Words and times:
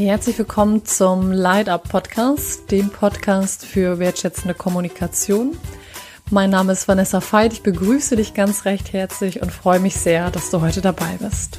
Herzlich 0.00 0.38
willkommen 0.38 0.86
zum 0.86 1.30
Light 1.30 1.68
Up 1.68 1.90
Podcast, 1.90 2.70
dem 2.70 2.88
Podcast 2.88 3.66
für 3.66 3.98
wertschätzende 3.98 4.54
Kommunikation. 4.54 5.58
Mein 6.30 6.48
Name 6.48 6.72
ist 6.72 6.88
Vanessa 6.88 7.20
Veit. 7.20 7.52
Ich 7.52 7.62
begrüße 7.62 8.16
dich 8.16 8.32
ganz 8.32 8.64
recht 8.64 8.94
herzlich 8.94 9.42
und 9.42 9.52
freue 9.52 9.78
mich 9.78 9.96
sehr, 9.96 10.30
dass 10.30 10.50
du 10.50 10.62
heute 10.62 10.80
dabei 10.80 11.18
bist. 11.20 11.58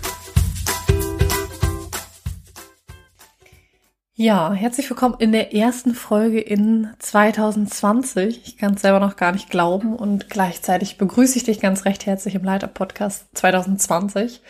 Ja, 4.15 4.51
herzlich 4.53 4.89
willkommen 4.89 5.17
in 5.19 5.33
der 5.33 5.53
ersten 5.53 5.93
Folge 5.93 6.41
in 6.41 6.89
2020. 6.97 8.41
Ich 8.43 8.57
kann 8.57 8.73
es 8.73 8.81
selber 8.81 8.99
noch 8.99 9.17
gar 9.17 9.33
nicht 9.33 9.51
glauben 9.51 9.95
und 9.95 10.31
gleichzeitig 10.31 10.97
begrüße 10.97 11.37
ich 11.37 11.43
dich 11.43 11.59
ganz 11.59 11.85
recht 11.85 12.07
herzlich 12.07 12.33
im 12.33 12.43
Light 12.43 12.63
Up 12.63 12.73
Podcast 12.73 13.27
2020. 13.35 14.41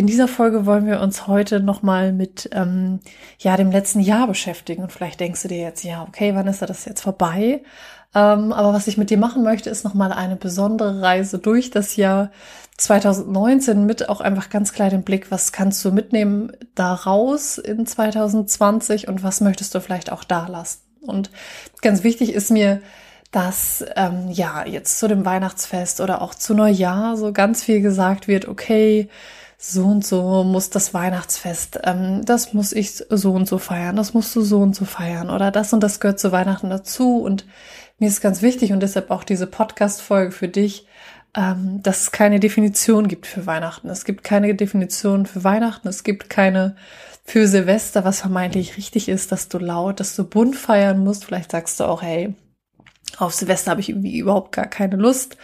In 0.00 0.06
dieser 0.06 0.28
Folge 0.28 0.64
wollen 0.64 0.86
wir 0.86 1.02
uns 1.02 1.26
heute 1.26 1.60
nochmal 1.60 2.14
mit 2.14 2.48
ähm, 2.54 3.00
ja, 3.38 3.58
dem 3.58 3.70
letzten 3.70 4.00
Jahr 4.00 4.26
beschäftigen. 4.26 4.82
Und 4.82 4.92
vielleicht 4.92 5.20
denkst 5.20 5.42
du 5.42 5.48
dir 5.48 5.58
jetzt, 5.58 5.84
ja, 5.84 6.06
okay, 6.08 6.34
wann 6.34 6.46
ist 6.46 6.62
das 6.62 6.86
jetzt 6.86 7.02
vorbei? 7.02 7.62
Ähm, 8.14 8.50
aber 8.54 8.72
was 8.72 8.86
ich 8.86 8.96
mit 8.96 9.10
dir 9.10 9.18
machen 9.18 9.42
möchte, 9.42 9.68
ist 9.68 9.84
nochmal 9.84 10.10
eine 10.10 10.36
besondere 10.36 11.02
Reise 11.02 11.38
durch 11.38 11.70
das 11.70 11.96
Jahr 11.96 12.30
2019 12.78 13.84
mit 13.84 14.08
auch 14.08 14.22
einfach 14.22 14.48
ganz 14.48 14.72
klar 14.72 14.88
den 14.88 15.02
Blick, 15.02 15.30
was 15.30 15.52
kannst 15.52 15.84
du 15.84 15.92
mitnehmen 15.92 16.50
daraus 16.74 17.58
in 17.58 17.84
2020 17.84 19.06
und 19.06 19.22
was 19.22 19.42
möchtest 19.42 19.74
du 19.74 19.82
vielleicht 19.82 20.10
auch 20.10 20.24
da 20.24 20.46
lassen. 20.46 20.80
Und 21.02 21.30
ganz 21.82 22.04
wichtig 22.04 22.32
ist 22.32 22.50
mir, 22.50 22.80
dass 23.32 23.84
ähm, 23.96 24.30
ja 24.30 24.64
jetzt 24.66 24.98
zu 24.98 25.08
dem 25.08 25.26
Weihnachtsfest 25.26 26.00
oder 26.00 26.22
auch 26.22 26.34
zu 26.34 26.54
Neujahr 26.54 27.18
so 27.18 27.34
ganz 27.34 27.62
viel 27.62 27.82
gesagt 27.82 28.28
wird, 28.28 28.48
okay, 28.48 29.10
so 29.62 29.84
und 29.84 30.06
so 30.06 30.42
muss 30.42 30.70
das 30.70 30.94
Weihnachtsfest, 30.94 31.80
ähm, 31.84 32.24
das 32.24 32.54
muss 32.54 32.72
ich 32.72 32.94
so 33.10 33.32
und 33.32 33.46
so 33.46 33.58
feiern, 33.58 33.94
das 33.94 34.14
musst 34.14 34.34
du 34.34 34.40
so 34.40 34.60
und 34.60 34.74
so 34.74 34.86
feiern 34.86 35.28
oder 35.28 35.50
das 35.50 35.74
und 35.74 35.80
das 35.80 36.00
gehört 36.00 36.18
zu 36.18 36.32
Weihnachten 36.32 36.70
dazu. 36.70 37.18
Und 37.18 37.44
mir 37.98 38.08
ist 38.08 38.22
ganz 38.22 38.40
wichtig 38.40 38.72
und 38.72 38.80
deshalb 38.80 39.10
auch 39.10 39.22
diese 39.22 39.46
Podcast-Folge 39.46 40.32
für 40.32 40.48
dich, 40.48 40.86
ähm, 41.36 41.82
dass 41.82 42.00
es 42.00 42.10
keine 42.10 42.40
Definition 42.40 43.06
gibt 43.06 43.26
für 43.26 43.44
Weihnachten. 43.44 43.90
Es 43.90 44.06
gibt 44.06 44.24
keine 44.24 44.54
Definition 44.54 45.26
für 45.26 45.44
Weihnachten, 45.44 45.88
es 45.88 46.04
gibt 46.04 46.30
keine 46.30 46.74
für 47.26 47.46
Silvester, 47.46 48.02
was 48.02 48.20
vermeintlich 48.20 48.78
richtig 48.78 49.10
ist, 49.10 49.30
dass 49.30 49.48
du 49.48 49.58
laut, 49.58 50.00
dass 50.00 50.16
du 50.16 50.24
bunt 50.24 50.56
feiern 50.56 51.04
musst. 51.04 51.26
Vielleicht 51.26 51.50
sagst 51.50 51.78
du 51.80 51.84
auch, 51.84 52.00
hey, 52.00 52.34
auf 53.18 53.34
Silvester 53.34 53.72
habe 53.72 53.82
ich 53.82 53.90
irgendwie 53.90 54.18
überhaupt 54.18 54.52
gar 54.52 54.66
keine 54.66 54.96
Lust. 54.96 55.36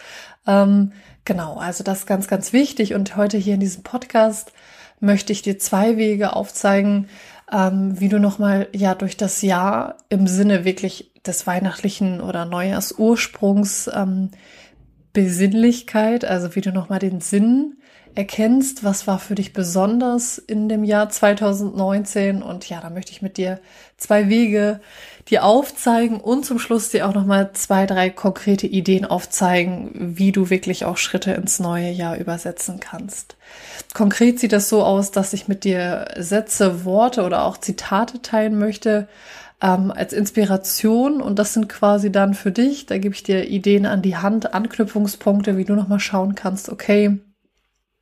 Ähm, 0.47 0.91
Genau, 1.27 1.57
also 1.57 1.83
das 1.83 1.99
ist 1.99 2.05
ganz, 2.05 2.29
ganz 2.29 2.53
wichtig. 2.53 2.93
Und 2.93 3.17
heute 3.17 3.37
hier 3.37 3.55
in 3.55 3.59
diesem 3.59 3.83
Podcast 3.83 4.53
möchte 5.01 5.33
ich 5.33 5.41
dir 5.41 5.59
zwei 5.59 5.97
Wege 5.97 6.33
aufzeigen, 6.33 7.09
ähm, 7.51 7.99
wie 7.99 8.07
du 8.07 8.17
nochmal 8.17 8.69
ja 8.71 8.95
durch 8.95 9.17
das 9.17 9.41
Jahr 9.41 9.97
im 10.07 10.25
Sinne 10.27 10.63
wirklich 10.63 11.11
des 11.25 11.45
weihnachtlichen 11.45 12.21
oder 12.21 12.45
Neujahrsursprungs 12.45 13.91
ähm, 13.93 14.31
Besinnlichkeit, 15.17 16.25
also 16.25 16.53
wie 16.53 16.61
du 16.61 16.71
nochmal 16.71 16.99
den 16.99 17.21
Sinn 17.21 17.77
erkennst, 18.13 18.83
was 18.83 19.07
war 19.07 19.17
für 19.17 19.33
dich 19.33 19.51
besonders 19.51 20.37
in 20.37 20.69
dem 20.69 20.83
Jahr 20.83 21.09
2019 21.09 22.43
und 22.43 22.69
ja, 22.69 22.81
da 22.81 22.91
möchte 22.91 23.11
ich 23.13 23.23
mit 23.23 23.37
dir 23.37 23.59
zwei 23.97 24.29
Wege 24.29 24.79
dir 25.27 25.43
aufzeigen 25.43 26.19
und 26.19 26.45
zum 26.45 26.59
Schluss 26.59 26.89
dir 26.89 27.09
auch 27.09 27.15
nochmal 27.15 27.49
zwei, 27.53 27.87
drei 27.87 28.11
konkrete 28.11 28.67
Ideen 28.67 29.05
aufzeigen, 29.05 29.89
wie 29.95 30.31
du 30.31 30.51
wirklich 30.51 30.85
auch 30.85 30.97
Schritte 30.97 31.31
ins 31.31 31.59
neue 31.59 31.89
Jahr 31.89 32.17
übersetzen 32.17 32.79
kannst. 32.79 33.37
Konkret 33.95 34.39
sieht 34.39 34.53
das 34.53 34.69
so 34.69 34.83
aus, 34.83 35.09
dass 35.09 35.33
ich 35.33 35.47
mit 35.47 35.63
dir 35.63 36.13
Sätze, 36.19 36.85
Worte 36.85 37.23
oder 37.23 37.43
auch 37.43 37.57
Zitate 37.57 38.21
teilen 38.21 38.59
möchte, 38.59 39.07
ähm, 39.61 39.91
als 39.91 40.13
Inspiration 40.13 41.21
und 41.21 41.39
das 41.39 41.53
sind 41.53 41.67
quasi 41.67 42.11
dann 42.11 42.33
für 42.33 42.51
dich, 42.51 42.85
da 42.85 42.97
gebe 42.97 43.15
ich 43.15 43.23
dir 43.23 43.47
Ideen 43.49 43.85
an 43.85 44.01
die 44.01 44.17
Hand, 44.17 44.53
Anknüpfungspunkte, 44.53 45.57
wie 45.57 45.65
du 45.65 45.73
nochmal 45.73 45.99
schauen 45.99 46.35
kannst, 46.35 46.69
okay, 46.69 47.19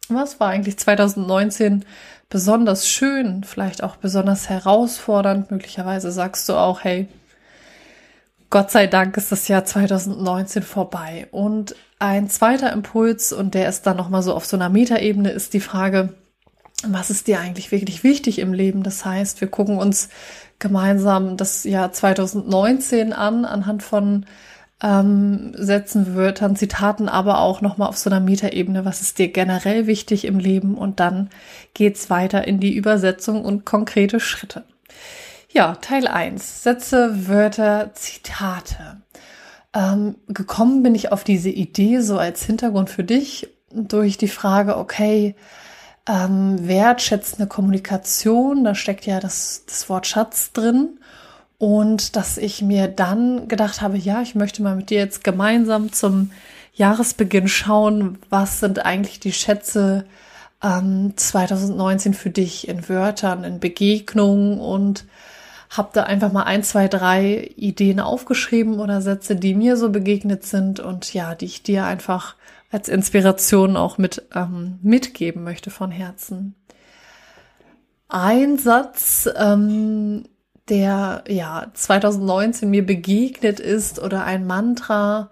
was 0.09 0.39
war 0.39 0.49
eigentlich 0.49 0.77
2019 0.77 1.85
besonders 2.29 2.87
schön, 2.87 3.43
vielleicht 3.43 3.83
auch 3.83 3.95
besonders 3.95 4.49
herausfordernd? 4.49 5.49
Möglicherweise 5.49 6.11
sagst 6.11 6.47
du 6.49 6.53
auch, 6.53 6.83
hey, 6.83 7.07
Gott 8.49 8.71
sei 8.71 8.87
Dank 8.87 9.17
ist 9.17 9.31
das 9.31 9.47
Jahr 9.47 9.65
2019 9.65 10.63
vorbei. 10.63 11.27
Und 11.31 11.75
ein 11.99 12.29
zweiter 12.29 12.71
Impuls, 12.71 13.33
und 13.33 13.53
der 13.53 13.67
ist 13.67 13.83
dann 13.83 13.97
nochmal 13.97 14.21
so 14.21 14.33
auf 14.33 14.45
so 14.45 14.55
einer 14.55 14.69
Metaebene, 14.69 15.31
ist 15.31 15.53
die 15.53 15.59
Frage, 15.59 16.13
was 16.87 17.09
ist 17.09 17.27
dir 17.27 17.39
eigentlich 17.39 17.71
wirklich 17.71 18.03
wichtig 18.03 18.39
im 18.39 18.53
Leben? 18.53 18.83
Das 18.83 19.05
heißt, 19.05 19.41
wir 19.41 19.47
gucken 19.47 19.77
uns 19.77 20.09
gemeinsam 20.59 21.37
das 21.37 21.63
Jahr 21.63 21.91
2019 21.91 23.13
an, 23.13 23.45
anhand 23.45 23.83
von 23.83 24.25
ähm, 24.81 25.53
Sätzen, 25.55 26.15
Wörtern, 26.15 26.55
Zitaten, 26.55 27.09
aber 27.09 27.39
auch 27.39 27.61
nochmal 27.61 27.89
auf 27.89 27.97
so 27.97 28.09
einer 28.09 28.19
Metaebene, 28.19 28.85
was 28.85 29.01
ist 29.01 29.19
dir 29.19 29.29
generell 29.29 29.87
wichtig 29.87 30.25
im 30.25 30.39
Leben 30.39 30.75
und 30.75 30.99
dann 30.99 31.29
geht's 31.73 32.09
weiter 32.09 32.47
in 32.47 32.59
die 32.59 32.75
Übersetzung 32.75 33.43
und 33.45 33.65
konkrete 33.65 34.19
Schritte. 34.19 34.63
Ja, 35.51 35.75
Teil 35.75 36.07
1. 36.07 36.63
Sätze, 36.63 37.27
Wörter, 37.27 37.91
Zitate. 37.93 39.01
Ähm, 39.73 40.15
gekommen 40.27 40.83
bin 40.83 40.95
ich 40.95 41.11
auf 41.11 41.23
diese 41.23 41.49
Idee 41.49 42.01
so 42.01 42.17
als 42.17 42.43
Hintergrund 42.43 42.89
für 42.89 43.03
dich 43.03 43.49
durch 43.71 44.17
die 44.17 44.27
Frage, 44.27 44.77
okay, 44.77 45.35
ähm, 46.07 46.67
wertschätzende 46.67 47.47
Kommunikation, 47.47 48.63
da 48.63 48.75
steckt 48.75 49.05
ja 49.05 49.19
das, 49.19 49.63
das 49.67 49.89
Wort 49.89 50.07
Schatz 50.07 50.51
drin. 50.51 50.99
Und 51.57 52.15
dass 52.15 52.37
ich 52.37 52.61
mir 52.61 52.87
dann 52.87 53.47
gedacht 53.47 53.81
habe, 53.81 53.97
ja, 53.97 54.21
ich 54.21 54.35
möchte 54.35 54.61
mal 54.61 54.75
mit 54.75 54.89
dir 54.89 54.99
jetzt 54.99 55.23
gemeinsam 55.23 55.91
zum 55.91 56.31
Jahresbeginn 56.73 57.47
schauen, 57.47 58.17
was 58.29 58.59
sind 58.59 58.85
eigentlich 58.85 59.21
die 59.21 59.31
Schätze 59.31 60.05
ähm, 60.61 61.13
2019 61.15 62.13
für 62.13 62.29
dich 62.29 62.67
in 62.67 62.87
Wörtern, 62.89 63.45
in 63.45 63.59
Begegnungen 63.59 64.59
und 64.59 65.05
habe 65.69 65.89
da 65.93 66.03
einfach 66.03 66.31
mal 66.31 66.43
ein, 66.43 66.63
zwei, 66.63 66.87
drei 66.87 67.51
Ideen 67.55 67.99
aufgeschrieben 67.99 68.79
oder 68.79 69.01
Sätze, 69.01 69.35
die 69.35 69.55
mir 69.55 69.77
so 69.77 69.89
begegnet 69.89 70.45
sind 70.45 70.79
und 70.79 71.13
ja, 71.13 71.35
die 71.35 71.45
ich 71.45 71.63
dir 71.63 71.85
einfach 71.85 72.35
als 72.75 72.89
Inspiration 72.89 73.77
auch 73.77 73.97
mit 73.97 74.27
ähm, 74.35 74.79
mitgeben 74.81 75.45
möchte 75.45 75.69
von 75.69 75.91
Herzen. 75.91 76.55
Ein 78.09 78.57
Satz, 78.57 79.29
ähm, 79.37 80.25
der 80.67 81.23
ja 81.29 81.67
2019 81.73 82.69
mir 82.69 82.85
begegnet 82.85 83.61
ist 83.61 83.99
oder 83.99 84.25
ein 84.25 84.45
Mantra 84.45 85.31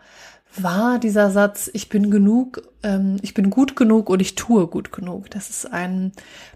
war 0.55 0.99
dieser 0.99 1.31
Satz, 1.31 1.69
ich 1.73 1.89
bin 1.89 2.11
genug, 2.11 2.61
ähm, 2.81 3.17
ich 3.21 3.33
bin 3.33 3.49
gut 3.49 3.75
genug 3.75 4.09
und 4.09 4.21
ich 4.21 4.35
tue 4.35 4.67
gut 4.67 4.93
genug. 4.93 5.29
Das 5.29 5.49
ist 5.49 5.65
ein 5.65 6.13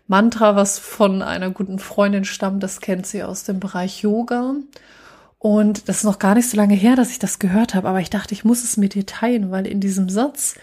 Mantra, 0.08 0.56
was 0.56 0.80
von 0.80 1.22
einer 1.22 1.50
guten 1.50 1.80
Freundin 1.80 2.24
stammt, 2.24 2.64
das 2.64 2.80
kennt 2.80 3.06
sie 3.08 3.24
aus 3.24 3.44
dem 3.44 3.59
Bereich 3.59 4.03
Yoga. 4.03 4.56
Und 5.40 5.88
das 5.88 5.98
ist 5.98 6.03
noch 6.03 6.20
gar 6.20 6.36
nicht 6.36 6.50
so 6.50 6.58
lange 6.58 6.74
her, 6.74 6.96
dass 6.96 7.12
ich 7.12 7.20
das 7.20 7.40
gehört 7.40 7.75
habe, 7.75 7.88
aber 7.88 8.00
ich 8.00 8.09
dachte, 8.09 8.34
ich 8.34 8.44
muss 8.44 8.64
es 8.64 8.78
mit 8.78 8.96
dir 8.96 9.06
teilen, 9.06 9.52
weil 9.52 9.68
in 9.68 9.80
diesem 9.80 10.09
Satz, 10.09 10.56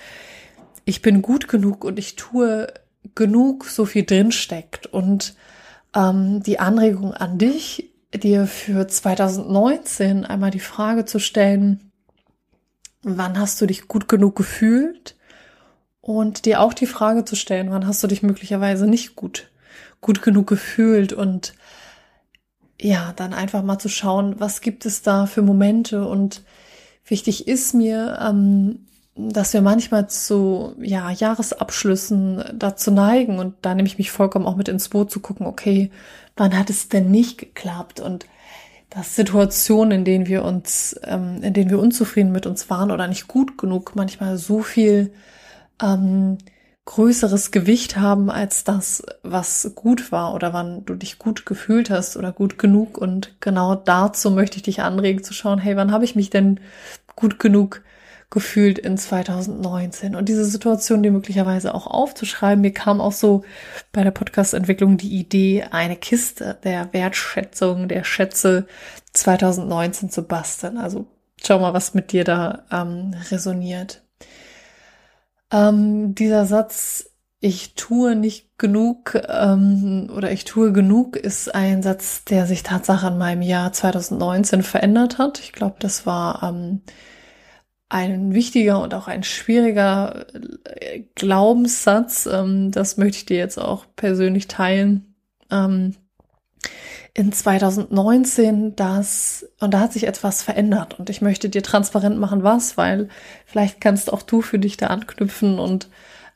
ich 0.85 1.01
bin 1.01 1.23
gut 1.23 1.49
genug 1.49 1.85
und 1.85 1.99
ich 1.99 2.17
tue 2.17 2.73
genug, 3.15 3.67
so 3.67 3.85
viel 3.85 4.05
drin 4.05 4.33
steckt. 4.33 4.87
Und 4.87 5.35
ähm, 5.95 6.43
die 6.43 6.59
Anregung 6.59 7.15
an 7.15 7.39
dich, 7.39 7.91
dir 8.13 8.47
für 8.47 8.87
2019 8.87 10.25
einmal 10.25 10.51
die 10.51 10.61
Frage 10.61 11.05
zu 11.05 11.19
stellen, 11.19 11.93
wann 13.03 13.39
hast 13.39 13.61
du 13.61 13.67
dich 13.67 13.89
gut 13.89 14.09
genug 14.09 14.37
gefühlt? 14.37 15.17
Und 16.01 16.45
dir 16.45 16.61
auch 16.61 16.75
die 16.75 16.87
Frage 16.87 17.25
zu 17.25 17.35
stellen, 17.35 17.71
wann 17.71 17.87
hast 17.87 18.03
du 18.03 18.07
dich 18.07 18.23
möglicherweise 18.23 18.87
nicht 18.87 19.17
gut, 19.17 19.51
gut 20.01 20.21
genug 20.21 20.47
gefühlt? 20.47 21.13
Und 21.13 21.55
ja, 22.81 23.13
dann 23.17 23.33
einfach 23.33 23.63
mal 23.63 23.79
zu 23.79 23.89
schauen, 23.89 24.41
was 24.41 24.61
gibt 24.61 24.87
es 24.87 25.03
da 25.03 25.27
für 25.27 25.43
Momente? 25.43 26.07
Und 26.07 26.43
wichtig 27.07 27.49
ist 27.49 27.75
mir, 27.75 28.19
ähm, 28.21 28.87
dass 29.17 29.53
wir 29.53 29.63
manchmal 29.63 30.09
zu 30.09 30.75
ja, 30.81 31.11
Jahresabschlüssen 31.11 32.45
dazu 32.55 32.91
neigen 32.91 33.39
und 33.39 33.55
da 33.63 33.75
nehme 33.75 33.87
ich 33.87 33.99
mich 33.99 34.11
vollkommen 34.11 34.47
auch 34.47 34.57
mit 34.57 34.69
ins 34.69 34.89
Boot 34.89 35.11
zu 35.11 35.21
gucken, 35.21 35.47
okay, 35.47 35.91
wann 36.37 36.59
hat 36.59 36.69
es 36.69 36.89
denn 36.89 37.11
nicht 37.11 37.39
geklappt? 37.39 38.01
Und 38.01 38.27
dass 38.91 39.15
Situationen, 39.15 40.01
in 40.01 40.05
denen 40.05 40.27
wir 40.27 40.45
uns, 40.45 40.99
ähm, 41.05 41.43
in 41.43 41.53
denen 41.53 41.71
wir 41.71 41.79
unzufrieden 41.79 42.33
mit 42.33 42.47
uns 42.47 42.71
waren 42.71 42.91
oder 42.91 43.07
nicht 43.07 43.29
gut 43.29 43.57
genug, 43.59 43.95
manchmal 43.95 44.37
so 44.37 44.63
viel 44.63 45.13
ähm, 45.83 46.39
größeres 46.87 47.51
Gewicht 47.51 47.97
haben 47.97 48.31
als 48.31 48.65
das, 48.65 49.03
was 49.23 49.73
gut 49.75 50.13
war 50.13 50.35
oder 50.35 50.53
wann 50.53 50.85
du 50.85 50.95
dich 50.95 51.19
gut 51.19 51.47
gefühlt 51.47 51.89
hast 51.91 52.17
oder 52.17 52.33
gut 52.33 52.59
genug. 52.59 52.99
Und 52.99 53.41
genau 53.41 53.75
dazu 53.75 54.31
möchte 54.31 54.57
ich 54.57 54.63
dich 54.65 54.83
anregen 54.83 55.25
zu 55.25 55.33
schauen, 55.33 55.59
hey, 55.59 55.77
wann 55.77 55.93
habe 55.93 56.05
ich 56.05 56.15
mich 56.15 56.31
denn 56.31 56.61
gut 57.17 57.39
genug 57.39 57.83
gefühlt 58.31 58.79
in 58.79 58.99
2019. 58.99 60.17
Und 60.17 60.29
diese 60.29 60.45
Situation, 60.45 61.03
die 61.03 61.11
möglicherweise 61.11 61.75
auch 61.75 61.87
aufzuschreiben, 61.87 62.61
mir 62.61 62.73
kam 62.73 63.01
auch 63.01 63.13
so 63.13 63.45
bei 63.93 64.03
der 64.03 64.11
Podcast-Entwicklung 64.11 64.97
die 64.97 65.17
Idee, 65.17 65.65
eine 65.71 65.97
Kiste 65.97 66.59
der 66.65 66.93
Wertschätzung, 66.93 67.89
der 67.89 68.05
Schätze 68.05 68.67
2019 69.13 70.11
zu 70.11 70.23
basteln. 70.23 70.79
Also 70.79 71.07
schau 71.43 71.61
mal, 71.61 71.73
was 71.73 71.95
mit 71.95 72.13
dir 72.13 72.25
da 72.25 72.65
ähm, 72.73 73.15
resoniert. 73.31 74.04
Ähm, 75.55 76.17
dieser 76.17 76.47
Satz, 76.47 77.11
ich 77.39 77.75
tue 77.75 78.17
nicht 78.17 78.59
genug 78.59 79.17
ähm, 79.29 80.11
oder 80.17 80.33
ich 80.33 80.45
tue 80.45 80.73
genug, 80.73 81.17
ist 81.17 81.55
ein 81.55 81.83
Satz, 81.83 82.25
der 82.25 82.47
sich 82.47 82.65
Tatsache 82.65 83.07
in 83.07 83.19
meinem 83.19 83.43
Jahr 83.43 83.73
2019 83.73 84.65
verändert 84.65 85.19
hat. 85.19 85.39
Ich 85.39 85.53
glaube, 85.53 85.77
das 85.79 86.07
war 86.07 86.43
ähm, 86.43 86.83
ein 87.89 88.35
wichtiger 88.35 88.83
und 88.83 88.95
auch 88.95 89.07
ein 89.07 89.23
schwieriger 89.23 90.27
äh, 90.65 91.05
Glaubenssatz. 91.15 92.27
Ähm, 92.27 92.73
das 92.73 92.97
möchte 92.97 93.19
ich 93.19 93.27
dir 93.27 93.37
jetzt 93.37 93.59
auch 93.59 93.87
persönlich 93.95 94.49
teilen. 94.49 95.15
Ähm, 95.53 95.95
in 97.15 97.33
2019 97.33 98.75
das, 98.75 99.47
und 99.61 99.73
da 99.73 99.81
hat 99.81 99.93
sich 99.93 100.07
etwas 100.07 100.43
verändert 100.43 100.99
und 100.99 101.09
ich 101.11 101.23
möchte 101.23 101.49
dir 101.49 101.63
transparent 101.63 102.19
machen, 102.19 102.43
was, 102.43 102.77
weil 102.77 103.09
vielleicht 103.47 103.81
kannst 103.81 104.13
auch 104.13 104.23
du 104.23 104.43
für 104.43 104.59
dich 104.59 104.77
da 104.77 104.89
anknüpfen 104.89 105.61
und 105.61 105.89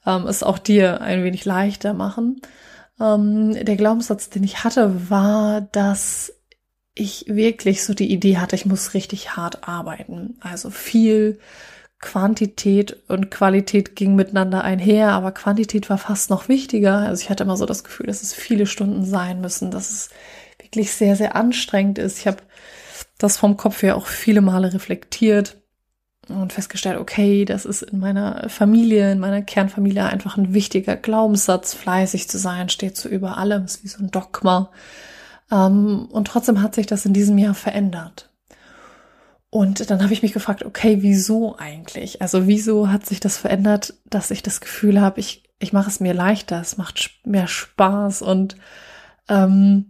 ähm, 0.07 0.27
es 0.29 0.45
auch 0.45 0.59
dir 0.59 1.01
ein 1.01 1.25
wenig 1.25 1.45
leichter 1.45 1.95
machen. 1.95 2.41
Ähm, 3.01 3.55
der 3.65 3.77
Glaubenssatz, 3.77 4.31
den 4.31 4.45
ich 4.45 4.63
hatte, 4.63 5.11
war, 5.11 5.63
dass 5.63 6.33
ich 6.95 7.25
wirklich 7.29 7.85
so 7.85 7.93
die 7.93 8.13
Idee 8.13 8.39
hatte, 8.39 8.57
ich 8.57 8.67
muss 8.67 8.95
richtig 8.95 9.37
hart 9.37 9.69
arbeiten. 9.69 10.37
Also 10.41 10.71
viel 10.71 11.41
Quantität 12.01 12.97
und 13.09 13.31
Qualität 13.31 13.97
ging 13.97 14.15
miteinander 14.15 14.63
einher, 14.63 15.11
aber 15.11 15.33
Quantität 15.33 15.91
war 15.91 15.99
fast 15.99 16.31
noch 16.31 16.49
wichtiger. 16.49 16.99
Also 16.99 17.23
ich 17.23 17.31
hatte 17.31 17.43
immer 17.43 17.57
so 17.57 17.67
das 17.67 17.83
Gefühl, 17.83 18.07
dass 18.07 18.23
es 18.23 18.35
viele 18.35 18.67
Stunden 18.67 19.05
sein 19.05 19.41
müssen, 19.41 19.73
dass 19.73 19.91
es 19.91 20.11
wirklich 20.69 20.93
sehr, 20.93 21.17
sehr 21.17 21.35
anstrengend 21.35 21.99
ist. 21.99 22.19
Ich 22.19 22.27
habe 22.27 22.39
das 23.19 23.37
vom 23.37 23.57
Kopf 23.57 23.83
her 23.83 23.97
auch 23.97 24.07
viele 24.07 24.41
Male 24.41 24.73
reflektiert 24.73 25.61
und 26.29 26.53
festgestellt, 26.53 26.99
okay, 26.99 27.45
das 27.45 27.65
ist 27.65 27.83
in 27.83 27.99
meiner 27.99 28.49
Familie, 28.51 29.11
in 29.11 29.19
meiner 29.19 29.43
Kernfamilie 29.43 30.05
einfach 30.05 30.37
ein 30.37 30.53
wichtiger 30.53 30.95
Glaubenssatz, 30.95 31.75
fleißig 31.75 32.29
zu 32.29 32.39
sein, 32.39 32.69
steht 32.69 32.97
so 32.97 33.09
über 33.09 33.39
allem, 33.39 33.65
ist 33.65 33.83
wie 33.83 33.89
so 33.89 33.99
ein 33.99 34.11
Dogma. 34.11 34.71
Ähm, 35.51 36.07
und 36.11 36.29
trotzdem 36.29 36.63
hat 36.63 36.75
sich 36.75 36.87
das 36.87 37.07
in 37.07 37.15
diesem 37.15 37.39
Jahr 37.39 37.55
verändert. 37.55 38.31
Und 39.51 39.91
dann 39.91 40.03
habe 40.03 40.13
ich 40.13 40.23
mich 40.23 40.35
gefragt, 40.35 40.63
okay, 40.63 40.99
wieso 41.01 41.57
eigentlich? 41.57 42.21
Also 42.21 42.47
wieso 42.47 42.91
hat 42.91 43.07
sich 43.07 43.19
das 43.19 43.39
verändert, 43.39 43.95
dass 44.05 44.31
ich 44.31 44.43
das 44.43 44.61
Gefühl 44.61 45.01
habe, 45.01 45.21
ich, 45.21 45.45
ich 45.59 45.73
mache 45.73 45.89
es 45.89 46.01
mir 46.01 46.13
leichter, 46.13 46.61
es 46.61 46.77
macht 46.77 47.13
mehr 47.25 47.49
Spaß 47.49 48.21
und 48.21 48.57
ähm, 49.31 49.87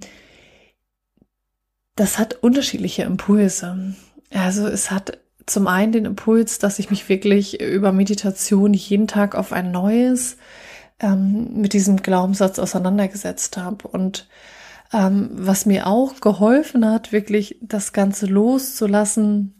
das 1.99 2.19
hat 2.19 2.39
unterschiedliche 2.43 3.03
Impulse. 3.03 3.95
Also 4.33 4.67
es 4.67 4.91
hat 4.91 5.19
zum 5.47 5.67
einen 5.67 5.93
den 5.93 6.05
Impuls, 6.05 6.59
dass 6.59 6.79
ich 6.79 6.91
mich 6.91 7.09
wirklich 7.09 7.61
über 7.61 7.91
Meditation 7.91 8.73
jeden 8.75 9.09
Tag 9.09 9.35
auf 9.35 9.53
ein 9.53 9.71
neues 9.73 10.37
ähm, 11.01 11.49
mit 11.55 11.73
diesem 11.73 11.97
Glaubenssatz 11.97 12.59
auseinandergesetzt 12.59 13.57
habe 13.57 13.89
und 13.89 14.29
ähm, 14.93 15.31
was 15.33 15.67
mir 15.67 15.87
auch 15.87 16.21
geholfen 16.21 16.87
hat, 16.87 17.13
wirklich 17.13 17.57
das 17.61 17.93
Ganze 17.93 18.27
loszulassen, 18.27 19.55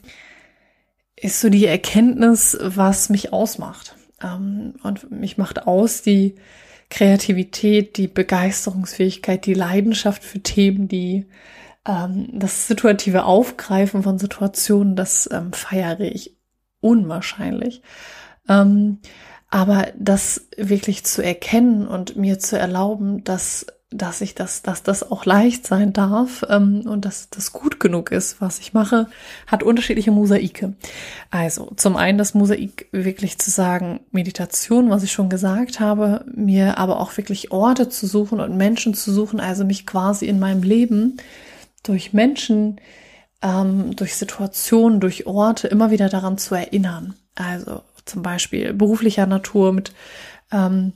ist 1.17 1.41
so 1.41 1.51
die 1.51 1.67
Erkenntnis, 1.67 2.57
was 2.61 3.11
mich 3.11 3.33
ausmacht. 3.33 3.97
Ähm, 4.23 4.75
und 4.83 5.11
mich 5.11 5.37
macht 5.37 5.67
aus 5.67 6.03
die 6.03 6.37
Kreativität, 6.89 7.97
die 7.99 8.09
Begeisterungsfähigkeit, 8.09 9.45
die 9.45 9.55
Leidenschaft 9.55 10.25
für 10.25 10.41
Themen, 10.41 10.89
die 10.89 11.27
ähm, 11.89 12.29
das 12.33 12.69
situative 12.69 13.25
Aufgreifen 13.25 14.03
von 14.03 14.19
Situationen, 14.19 14.95
das 14.95 15.29
ähm, 15.33 15.53
feiere 15.53 16.01
ich 16.01 16.37
unwahrscheinlich. 16.81 17.83
Ähm, 18.49 18.99
aber 19.51 19.89
das 19.99 20.49
wirklich 20.57 21.05
zu 21.05 21.23
erkennen 21.23 21.89
und 21.89 22.17
mir 22.17 22.39
zu 22.39 22.59
erlauben, 22.59 23.25
dass 23.25 23.67
dass 23.91 24.21
ich 24.21 24.35
das, 24.35 24.61
dass 24.61 24.83
das 24.83 25.11
auch 25.11 25.25
leicht 25.25 25.67
sein 25.67 25.95
darf 25.95 26.45
ähm, 26.51 26.83
und 26.87 27.07
dass 27.07 27.31
das 27.31 27.53
gut 27.55 27.81
genug 27.81 28.13
ist, 28.13 28.39
was 28.39 28.59
ich 28.59 28.75
mache, 28.75 29.09
hat 29.47 29.63
unterschiedliche 29.63 30.11
Mosaike. 30.11 30.75
Also 31.31 31.73
zum 31.77 31.97
einen 31.97 32.19
das 32.19 32.35
Mosaik 32.35 32.89
wirklich 32.93 33.39
zu 33.39 33.51
sagen, 33.51 34.01
Meditation, 34.11 34.91
was 34.91 35.05
ich 35.05 35.13
schon 35.13 35.31
gesagt 35.31 35.81
habe, 35.81 36.27
mir 36.35 36.77
aber 36.77 37.01
auch 37.01 37.17
wirklich 37.17 37.51
Orte 37.51 37.89
zu 37.89 38.07
suchen 38.07 38.41
und 38.41 38.59
Menschen 38.59 38.93
zu 38.93 39.11
suchen, 39.11 39.41
also 39.41 39.65
mich 39.65 39.87
quasi 39.87 40.27
in 40.27 40.39
meinem 40.39 40.63
Leben 40.63 41.17
durch 41.83 42.13
Menschen, 42.13 42.81
ähm, 43.43 43.95
durch 43.97 44.17
Situationen, 44.17 45.01
durch 45.01 45.27
Orte 45.27 45.69
immer 45.69 45.91
wieder 45.91 46.09
daran 46.09 46.39
zu 46.39 46.55
erinnern. 46.55 47.15
Also 47.35 47.83
zum 48.05 48.23
Beispiel 48.23 48.73
beruflicher 48.73 49.27
Natur 49.27 49.73
mit 49.73 49.93
ähm, 50.51 50.93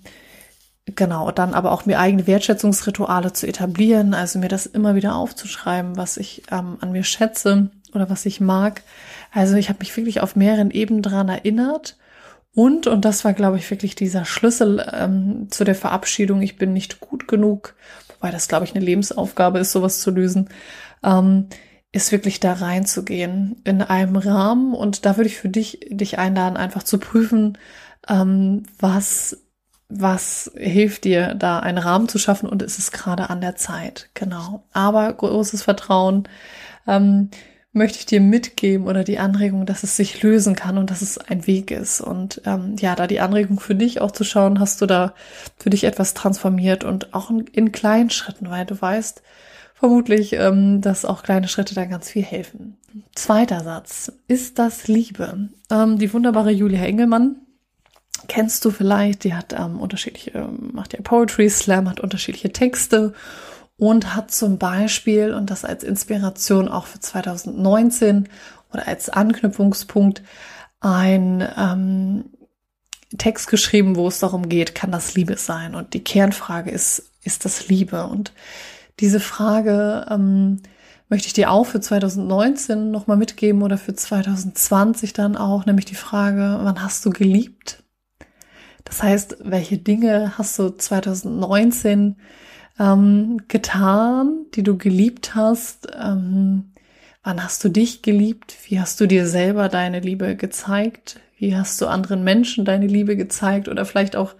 Genau, 0.86 1.30
dann 1.30 1.54
aber 1.54 1.70
auch 1.70 1.86
mir 1.86 2.00
eigene 2.00 2.26
Wertschätzungsrituale 2.26 3.32
zu 3.32 3.46
etablieren, 3.46 4.14
also 4.14 4.40
mir 4.40 4.48
das 4.48 4.66
immer 4.66 4.96
wieder 4.96 5.14
aufzuschreiben, 5.14 5.96
was 5.96 6.16
ich 6.16 6.42
ähm, 6.50 6.76
an 6.80 6.90
mir 6.90 7.04
schätze 7.04 7.70
oder 7.94 8.10
was 8.10 8.26
ich 8.26 8.40
mag. 8.40 8.82
Also 9.30 9.54
ich 9.54 9.68
habe 9.68 9.78
mich 9.78 9.96
wirklich 9.96 10.20
auf 10.20 10.34
mehreren 10.34 10.72
Ebenen 10.72 11.02
dran 11.02 11.28
erinnert. 11.28 11.96
Und, 12.54 12.86
und 12.88 13.04
das 13.04 13.24
war, 13.24 13.32
glaube 13.32 13.58
ich, 13.58 13.70
wirklich 13.70 13.94
dieser 13.94 14.24
Schlüssel 14.24 14.84
ähm, 14.92 15.46
zu 15.50 15.62
der 15.64 15.76
Verabschiedung, 15.76 16.42
ich 16.42 16.58
bin 16.58 16.72
nicht 16.72 17.00
gut 17.00 17.28
genug, 17.28 17.76
wobei 18.22 18.30
das, 18.30 18.46
glaube 18.46 18.64
ich, 18.64 18.74
eine 18.74 18.84
Lebensaufgabe 18.84 19.58
ist, 19.58 19.72
sowas 19.72 20.00
zu 20.00 20.12
lösen, 20.12 20.48
ähm, 21.02 21.48
ist 21.90 22.12
wirklich 22.12 22.38
da 22.38 22.52
reinzugehen 22.52 23.60
in 23.64 23.82
einem 23.82 24.16
Rahmen. 24.16 24.74
Und 24.74 25.04
da 25.04 25.16
würde 25.16 25.28
ich 25.28 25.36
für 25.36 25.48
dich, 25.48 25.80
dich 25.90 26.18
einladen, 26.18 26.56
einfach 26.56 26.84
zu 26.84 26.98
prüfen, 26.98 27.58
ähm, 28.08 28.62
was 28.78 29.38
was 29.94 30.50
hilft 30.56 31.04
dir, 31.04 31.34
da 31.34 31.58
einen 31.58 31.76
Rahmen 31.76 32.08
zu 32.08 32.18
schaffen 32.18 32.48
und 32.48 32.62
ist 32.62 32.78
es 32.78 32.92
gerade 32.92 33.28
an 33.28 33.42
der 33.42 33.56
Zeit. 33.56 34.08
Genau. 34.14 34.64
Aber 34.72 35.12
großes 35.12 35.62
Vertrauen 35.62 36.26
ähm, 36.86 37.28
möchte 37.72 37.98
ich 37.98 38.06
dir 38.06 38.20
mitgeben 38.20 38.86
oder 38.86 39.02
die 39.02 39.18
Anregung, 39.18 39.64
dass 39.64 39.82
es 39.82 39.96
sich 39.96 40.22
lösen 40.22 40.54
kann 40.54 40.76
und 40.76 40.90
dass 40.90 41.00
es 41.00 41.16
ein 41.16 41.46
Weg 41.46 41.70
ist. 41.70 42.00
Und 42.00 42.42
ähm, 42.44 42.76
ja, 42.78 42.94
da 42.94 43.06
die 43.06 43.20
Anregung 43.20 43.60
für 43.60 43.74
dich 43.74 44.00
auch 44.00 44.10
zu 44.10 44.24
schauen, 44.24 44.60
hast 44.60 44.80
du 44.82 44.86
da 44.86 45.14
für 45.56 45.70
dich 45.70 45.84
etwas 45.84 46.12
transformiert 46.12 46.84
und 46.84 47.14
auch 47.14 47.30
in, 47.30 47.46
in 47.52 47.72
kleinen 47.72 48.10
Schritten, 48.10 48.50
weil 48.50 48.66
du 48.66 48.80
weißt 48.80 49.22
vermutlich, 49.74 50.34
ähm, 50.34 50.82
dass 50.82 51.04
auch 51.04 51.22
kleine 51.22 51.48
Schritte 51.48 51.74
da 51.74 51.86
ganz 51.86 52.10
viel 52.10 52.22
helfen. 52.22 52.76
Zweiter 53.14 53.64
Satz. 53.64 54.12
Ist 54.28 54.58
das 54.58 54.86
Liebe? 54.86 55.48
Ähm, 55.70 55.98
die 55.98 56.12
wunderbare 56.12 56.50
Julia 56.50 56.84
Engelmann 56.84 57.36
kennst 58.28 58.64
du 58.64 58.70
vielleicht, 58.70 59.24
die 59.24 59.34
hat 59.34 59.54
ähm, 59.58 59.80
unterschiedliche, 59.80 60.48
macht 60.60 60.92
ja 60.92 61.00
Poetry 61.02 61.48
Slam, 61.48 61.88
hat 61.88 62.00
unterschiedliche 62.00 62.52
Texte 62.52 63.14
und 63.82 64.14
hat 64.14 64.30
zum 64.30 64.58
Beispiel, 64.58 65.34
und 65.34 65.50
das 65.50 65.64
als 65.64 65.82
Inspiration 65.82 66.68
auch 66.68 66.86
für 66.86 67.00
2019 67.00 68.28
oder 68.72 68.86
als 68.86 69.08
Anknüpfungspunkt, 69.08 70.22
ein 70.78 71.44
ähm, 71.58 72.26
Text 73.18 73.48
geschrieben, 73.48 73.96
wo 73.96 74.06
es 74.06 74.20
darum 74.20 74.48
geht, 74.48 74.76
kann 74.76 74.92
das 74.92 75.16
Liebe 75.16 75.36
sein? 75.36 75.74
Und 75.74 75.94
die 75.94 76.04
Kernfrage 76.04 76.70
ist, 76.70 77.10
ist 77.24 77.44
das 77.44 77.66
Liebe? 77.66 78.06
Und 78.06 78.32
diese 79.00 79.18
Frage 79.18 80.06
ähm, 80.08 80.62
möchte 81.08 81.26
ich 81.26 81.32
dir 81.32 81.50
auch 81.50 81.64
für 81.64 81.80
2019 81.80 82.92
nochmal 82.92 83.16
mitgeben 83.16 83.62
oder 83.64 83.78
für 83.78 83.96
2020 83.96 85.12
dann 85.12 85.36
auch, 85.36 85.66
nämlich 85.66 85.86
die 85.86 85.96
Frage, 85.96 86.60
wann 86.62 86.84
hast 86.84 87.04
du 87.04 87.10
geliebt? 87.10 87.82
Das 88.84 89.02
heißt, 89.02 89.38
welche 89.40 89.78
Dinge 89.78 90.38
hast 90.38 90.56
du 90.60 90.70
2019 90.70 92.14
ähm, 92.78 93.42
getan, 93.48 94.46
die 94.54 94.62
du 94.62 94.76
geliebt 94.76 95.34
hast? 95.34 95.88
Ähm, 96.00 96.72
wann 97.22 97.42
hast 97.42 97.62
du 97.64 97.68
dich 97.68 98.02
geliebt? 98.02 98.56
Wie 98.66 98.80
hast 98.80 99.00
du 99.00 99.06
dir 99.06 99.26
selber 99.26 99.68
deine 99.68 100.00
Liebe 100.00 100.36
gezeigt? 100.36 101.20
Wie 101.36 101.56
hast 101.56 101.80
du 101.80 101.86
anderen 101.86 102.24
Menschen 102.24 102.64
deine 102.64 102.86
Liebe 102.86 103.16
gezeigt? 103.16 103.68
Oder 103.68 103.84
vielleicht 103.84 104.16
auch 104.16 104.34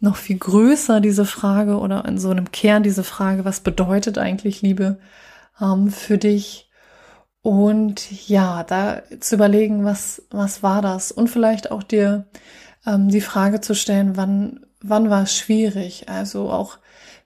noch 0.00 0.16
viel 0.16 0.38
größer 0.38 1.00
diese 1.00 1.26
Frage 1.26 1.78
oder 1.78 2.04
in 2.04 2.18
so 2.18 2.30
einem 2.30 2.52
Kern 2.52 2.82
diese 2.82 3.04
Frage, 3.04 3.44
was 3.44 3.60
bedeutet 3.60 4.18
eigentlich 4.18 4.62
Liebe 4.62 4.98
ähm, 5.60 5.90
für 5.90 6.18
dich? 6.18 6.68
Und 7.42 8.28
ja, 8.28 8.64
da 8.64 9.02
zu 9.20 9.36
überlegen, 9.36 9.84
was, 9.84 10.22
was 10.30 10.62
war 10.62 10.82
das? 10.82 11.12
Und 11.12 11.28
vielleicht 11.28 11.70
auch 11.70 11.82
dir 11.82 12.26
ähm, 12.86 13.08
die 13.08 13.20
Frage 13.20 13.60
zu 13.60 13.74
stellen, 13.74 14.16
wann, 14.16 14.66
wann 14.80 15.08
war 15.10 15.22
es 15.22 15.36
schwierig? 15.36 16.08
Also 16.08 16.50
auch 16.50 16.78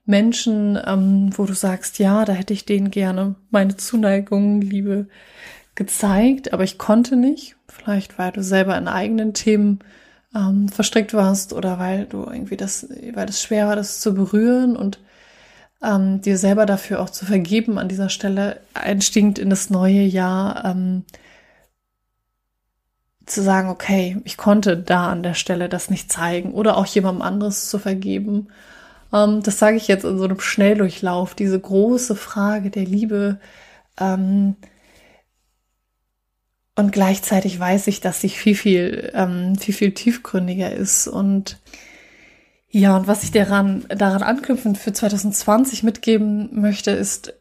Menschen, 0.05 0.79
ähm, 0.85 1.31
wo 1.37 1.45
du 1.45 1.55
sagst, 1.55 1.99
ja, 1.99 2.25
da 2.25 2.33
hätte 2.33 2.53
ich 2.53 2.65
denen 2.65 2.91
gerne 2.91 3.37
meine 3.51 3.77
Zuneigung, 3.77 4.61
Liebe 4.61 5.07
gezeigt, 5.75 6.53
aber 6.53 6.65
ich 6.65 6.79
konnte 6.79 7.17
nicht. 7.17 7.57
Vielleicht, 7.69 8.19
weil 8.19 8.33
du 8.33 8.43
selber 8.43 8.77
in 8.77 8.89
eigenen 8.89 9.33
Themen 9.33 9.81
ähm, 10.35 10.69
verstrickt 10.69 11.15
warst 11.15 11.53
oder 11.53 11.79
weil 11.79 12.07
du 12.07 12.25
irgendwie 12.25 12.57
das, 12.57 12.89
weil 13.15 13.29
es 13.29 13.43
schwer 13.43 13.69
war, 13.69 13.77
das 13.77 14.01
zu 14.01 14.15
berühren 14.15 14.77
und 14.77 14.99
ähm, 15.83 16.21
dir 16.21 16.39
selber 16.39 16.67
dafür 16.67 17.01
auch 17.01 17.11
zu 17.11 17.25
vergeben 17.27 17.79
an 17.79 17.89
dieser 17.89 18.09
Stelle, 18.09 18.61
einstiegend 18.75 19.39
in 19.39 19.51
das 19.51 19.71
neue 19.71 20.03
Jahr 20.03 20.65
ähm, 20.65 21.05
zu 23.27 23.43
sagen, 23.43 23.69
okay, 23.69 24.19
ich 24.25 24.37
konnte 24.37 24.77
da 24.77 25.11
an 25.11 25.23
der 25.23 25.35
Stelle 25.35 25.69
das 25.69 25.91
nicht 25.91 26.13
zeigen 26.13 26.53
oder 26.53 26.77
auch 26.77 26.87
jemandem 26.87 27.23
anderes 27.23 27.69
zu 27.69 27.79
vergeben. 27.79 28.49
Ähm, 29.13 29.43
das 29.43 29.59
sage 29.59 29.77
ich 29.77 29.89
jetzt 29.89 30.05
in 30.05 30.19
so 30.19 30.25
einem 30.25 30.41
Schnelldurchlauf, 30.41 31.35
diese 31.35 31.59
große 31.61 32.17
Frage 32.17 32.71
der 32.71 32.85
Liebe. 32.85 33.41
Ähm, 34.01 34.57
und 36.75 36.93
gleichzeitig 36.93 37.59
weiß 37.59 37.87
ich, 37.89 38.01
dass 38.01 38.21
sie 38.21 38.31
viel, 38.31 38.55
viel, 38.55 39.13
ähm, 39.15 39.57
viel, 39.57 39.75
viel 39.75 39.93
tiefgründiger 39.93 40.73
ist. 40.73 41.07
Und 41.07 41.61
ja, 42.71 42.97
und 42.97 43.07
was 43.07 43.23
ich 43.25 43.31
daran, 43.31 43.85
daran 43.89 44.23
anknüpfend 44.23 44.79
für 44.79 44.93
2020 44.93 45.83
mitgeben 45.83 46.49
möchte, 46.59 46.91
ist 46.93 47.35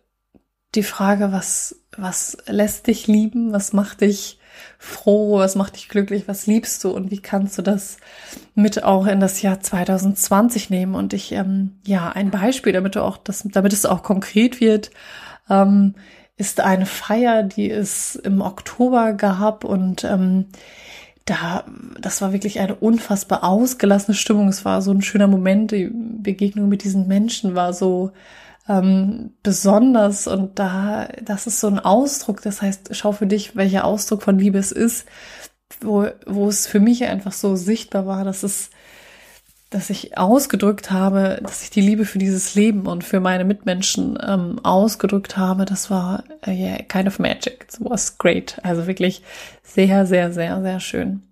die 0.75 0.83
Frage, 0.83 1.31
was, 1.31 1.81
was 1.97 2.37
lässt 2.47 2.87
dich 2.87 3.07
lieben? 3.07 3.53
Was 3.53 3.71
macht 3.71 4.01
dich 4.01 4.39
froh? 4.83 5.38
Was 5.38 5.55
macht 5.55 5.75
dich 5.75 5.89
glücklich? 5.89 6.27
Was 6.27 6.47
liebst 6.47 6.83
du? 6.83 6.89
Und 6.89 7.11
wie 7.11 7.21
kannst 7.21 7.55
du 7.57 7.61
das 7.61 7.97
mit 8.55 8.83
auch 8.83 9.05
in 9.05 9.19
das 9.19 9.43
Jahr 9.43 9.59
2020 9.59 10.71
nehmen? 10.71 10.95
Und 10.95 11.13
ich, 11.13 11.31
ähm, 11.33 11.75
ja, 11.85 12.09
ein 12.09 12.31
Beispiel, 12.31 12.73
damit 12.73 12.95
du 12.95 13.03
auch 13.03 13.17
das, 13.17 13.47
damit 13.51 13.73
es 13.73 13.85
auch 13.85 14.01
konkret 14.01 14.59
wird, 14.59 14.89
ähm, 15.51 15.93
ist 16.35 16.61
eine 16.61 16.88
Feier, 16.88 17.43
die 17.43 17.69
es 17.69 18.15
im 18.15 18.41
Oktober 18.41 19.13
gab 19.13 19.63
und 19.63 20.03
ähm, 20.03 20.47
da, 21.25 21.63
das 22.00 22.23
war 22.23 22.33
wirklich 22.33 22.59
eine 22.59 22.73
unfassbar 22.73 23.43
ausgelassene 23.43 24.15
Stimmung. 24.15 24.47
Es 24.47 24.65
war 24.65 24.81
so 24.81 24.91
ein 24.91 25.03
schöner 25.03 25.27
Moment. 25.27 25.69
Die 25.69 25.91
Begegnung 25.93 26.67
mit 26.67 26.83
diesen 26.83 27.07
Menschen 27.07 27.53
war 27.53 27.73
so 27.73 28.11
ähm, 28.68 29.32
besonders 29.44 30.27
und 30.27 30.60
da, 30.60 31.08
das 31.24 31.48
ist 31.48 31.60
so 31.60 31.68
ein 31.68 31.80
Ausdruck. 31.80 32.41
Das 32.41 32.62
heißt, 32.62 32.96
schau 32.96 33.12
für 33.12 33.27
dich, 33.27 33.56
welcher 33.56 33.86
Ausdruck 33.86 34.24
von 34.24 34.38
Liebe 34.38 34.60
es 34.60 34.72
ist, 34.72 35.06
wo, 35.80 36.08
wo 36.25 36.48
es 36.48 36.68
für 36.68 36.80
mich 36.80 37.06
einfach 37.06 37.32
so 37.32 37.56
sichtbar 37.56 38.06
war, 38.06 38.24
dass 38.24 38.44
es, 38.44 38.70
dass 39.70 39.89
ich 39.89 40.18
ausgedrückt 40.18 40.91
habe, 40.91 41.39
dass 41.41 41.63
ich 41.63 41.70
die 41.70 41.82
Liebe 41.82 42.06
für 42.06 42.20
dieses 42.20 42.56
Leben 42.56 42.88
und 42.88 43.03
für 43.03 43.20
meine 43.20 43.46
Mitmenschen 43.46 44.18
ähm, 44.22 44.60
ausgedrückt 44.63 45.38
habe. 45.38 45.65
Das 45.65 45.89
war 45.89 46.24
uh, 46.46 46.51
yeah, 46.51 46.77
kind 46.84 47.08
of 47.08 47.20
magic. 47.20 47.68
It 47.70 47.77
was 47.80 48.18
great. 48.18 48.60
Also 48.63 48.86
wirklich 48.86 49.24
sehr, 49.63 50.06
sehr, 50.06 50.32
sehr, 50.34 50.62
sehr 50.62 50.80
schön. 50.80 51.24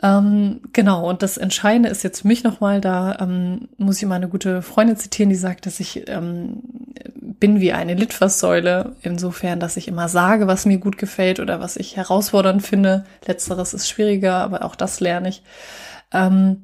Ähm, 0.00 0.60
genau, 0.72 1.08
und 1.08 1.22
das 1.22 1.38
Entscheidende 1.38 1.88
ist 1.88 2.04
jetzt 2.04 2.20
für 2.20 2.28
mich 2.28 2.44
nochmal, 2.44 2.80
da 2.80 3.18
ähm, 3.20 3.68
muss 3.78 4.00
ich 4.00 4.06
mal 4.06 4.14
eine 4.14 4.28
gute 4.28 4.62
Freundin 4.62 4.96
zitieren, 4.96 5.28
die 5.28 5.36
sagt, 5.36 5.66
dass 5.66 5.80
ich 5.80 6.08
ähm, 6.08 6.62
bin 7.14 7.60
wie 7.60 7.72
eine 7.72 7.94
Litfaßsäule, 7.94 8.94
insofern, 9.02 9.58
dass 9.58 9.76
ich 9.76 9.88
immer 9.88 10.08
sage, 10.08 10.46
was 10.46 10.66
mir 10.66 10.78
gut 10.78 10.98
gefällt 10.98 11.40
oder 11.40 11.60
was 11.60 11.76
ich 11.76 11.96
herausfordernd 11.96 12.64
finde. 12.64 13.04
Letzteres 13.26 13.74
ist 13.74 13.88
schwieriger, 13.88 14.36
aber 14.36 14.64
auch 14.64 14.76
das 14.76 15.00
lerne 15.00 15.30
ich. 15.30 15.42
Ähm, 16.12 16.62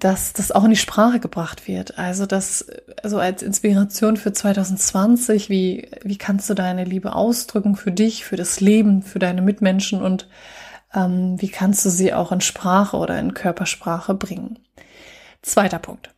dass 0.00 0.32
das 0.32 0.50
auch 0.50 0.64
in 0.64 0.70
die 0.70 0.76
Sprache 0.76 1.20
gebracht 1.20 1.68
wird. 1.68 1.96
Also 1.96 2.26
das, 2.26 2.66
also 3.02 3.18
als 3.18 3.42
Inspiration 3.42 4.16
für 4.16 4.32
2020, 4.32 5.48
wie, 5.48 5.88
wie 6.02 6.18
kannst 6.18 6.50
du 6.50 6.54
deine 6.54 6.84
Liebe 6.84 7.14
ausdrücken 7.14 7.76
für 7.76 7.92
dich, 7.92 8.24
für 8.24 8.36
das 8.36 8.60
Leben, 8.60 9.02
für 9.02 9.20
deine 9.20 9.42
Mitmenschen 9.42 10.02
und 10.02 10.28
ähm, 10.96 11.40
wie 11.40 11.48
kannst 11.48 11.84
du 11.84 11.90
sie 11.90 12.12
auch 12.12 12.32
in 12.32 12.40
Sprache 12.40 12.96
oder 12.96 13.18
in 13.18 13.34
Körpersprache 13.34 14.14
bringen. 14.14 14.58
Zweiter 15.42 15.78
Punkt. 15.78 16.10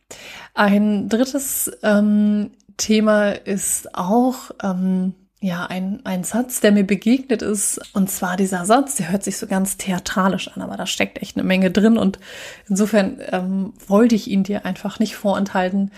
Ein 0.55 1.09
drittes 1.09 1.71
ähm, 1.83 2.51
Thema 2.77 3.31
ist 3.31 3.93
auch 3.95 4.51
ähm, 4.63 5.13
ja 5.41 5.65
ein, 5.65 6.01
ein 6.05 6.23
Satz, 6.23 6.61
der 6.61 6.71
mir 6.71 6.85
begegnet 6.85 7.41
ist. 7.41 7.79
Und 7.93 8.09
zwar 8.09 8.37
dieser 8.37 8.65
Satz, 8.65 8.95
der 8.95 9.11
hört 9.11 9.23
sich 9.23 9.37
so 9.37 9.45
ganz 9.45 9.77
theatralisch 9.77 10.47
an, 10.47 10.61
aber 10.61 10.77
da 10.77 10.87
steckt 10.87 11.21
echt 11.21 11.37
eine 11.37 11.45
Menge 11.45 11.69
drin. 11.69 11.97
Und 11.97 12.19
insofern 12.67 13.19
ähm, 13.31 13.73
wollte 13.87 14.15
ich 14.15 14.27
ihn 14.27 14.43
dir 14.43 14.65
einfach 14.65 14.99
nicht 14.99 15.15
vorenthalten, 15.15 15.91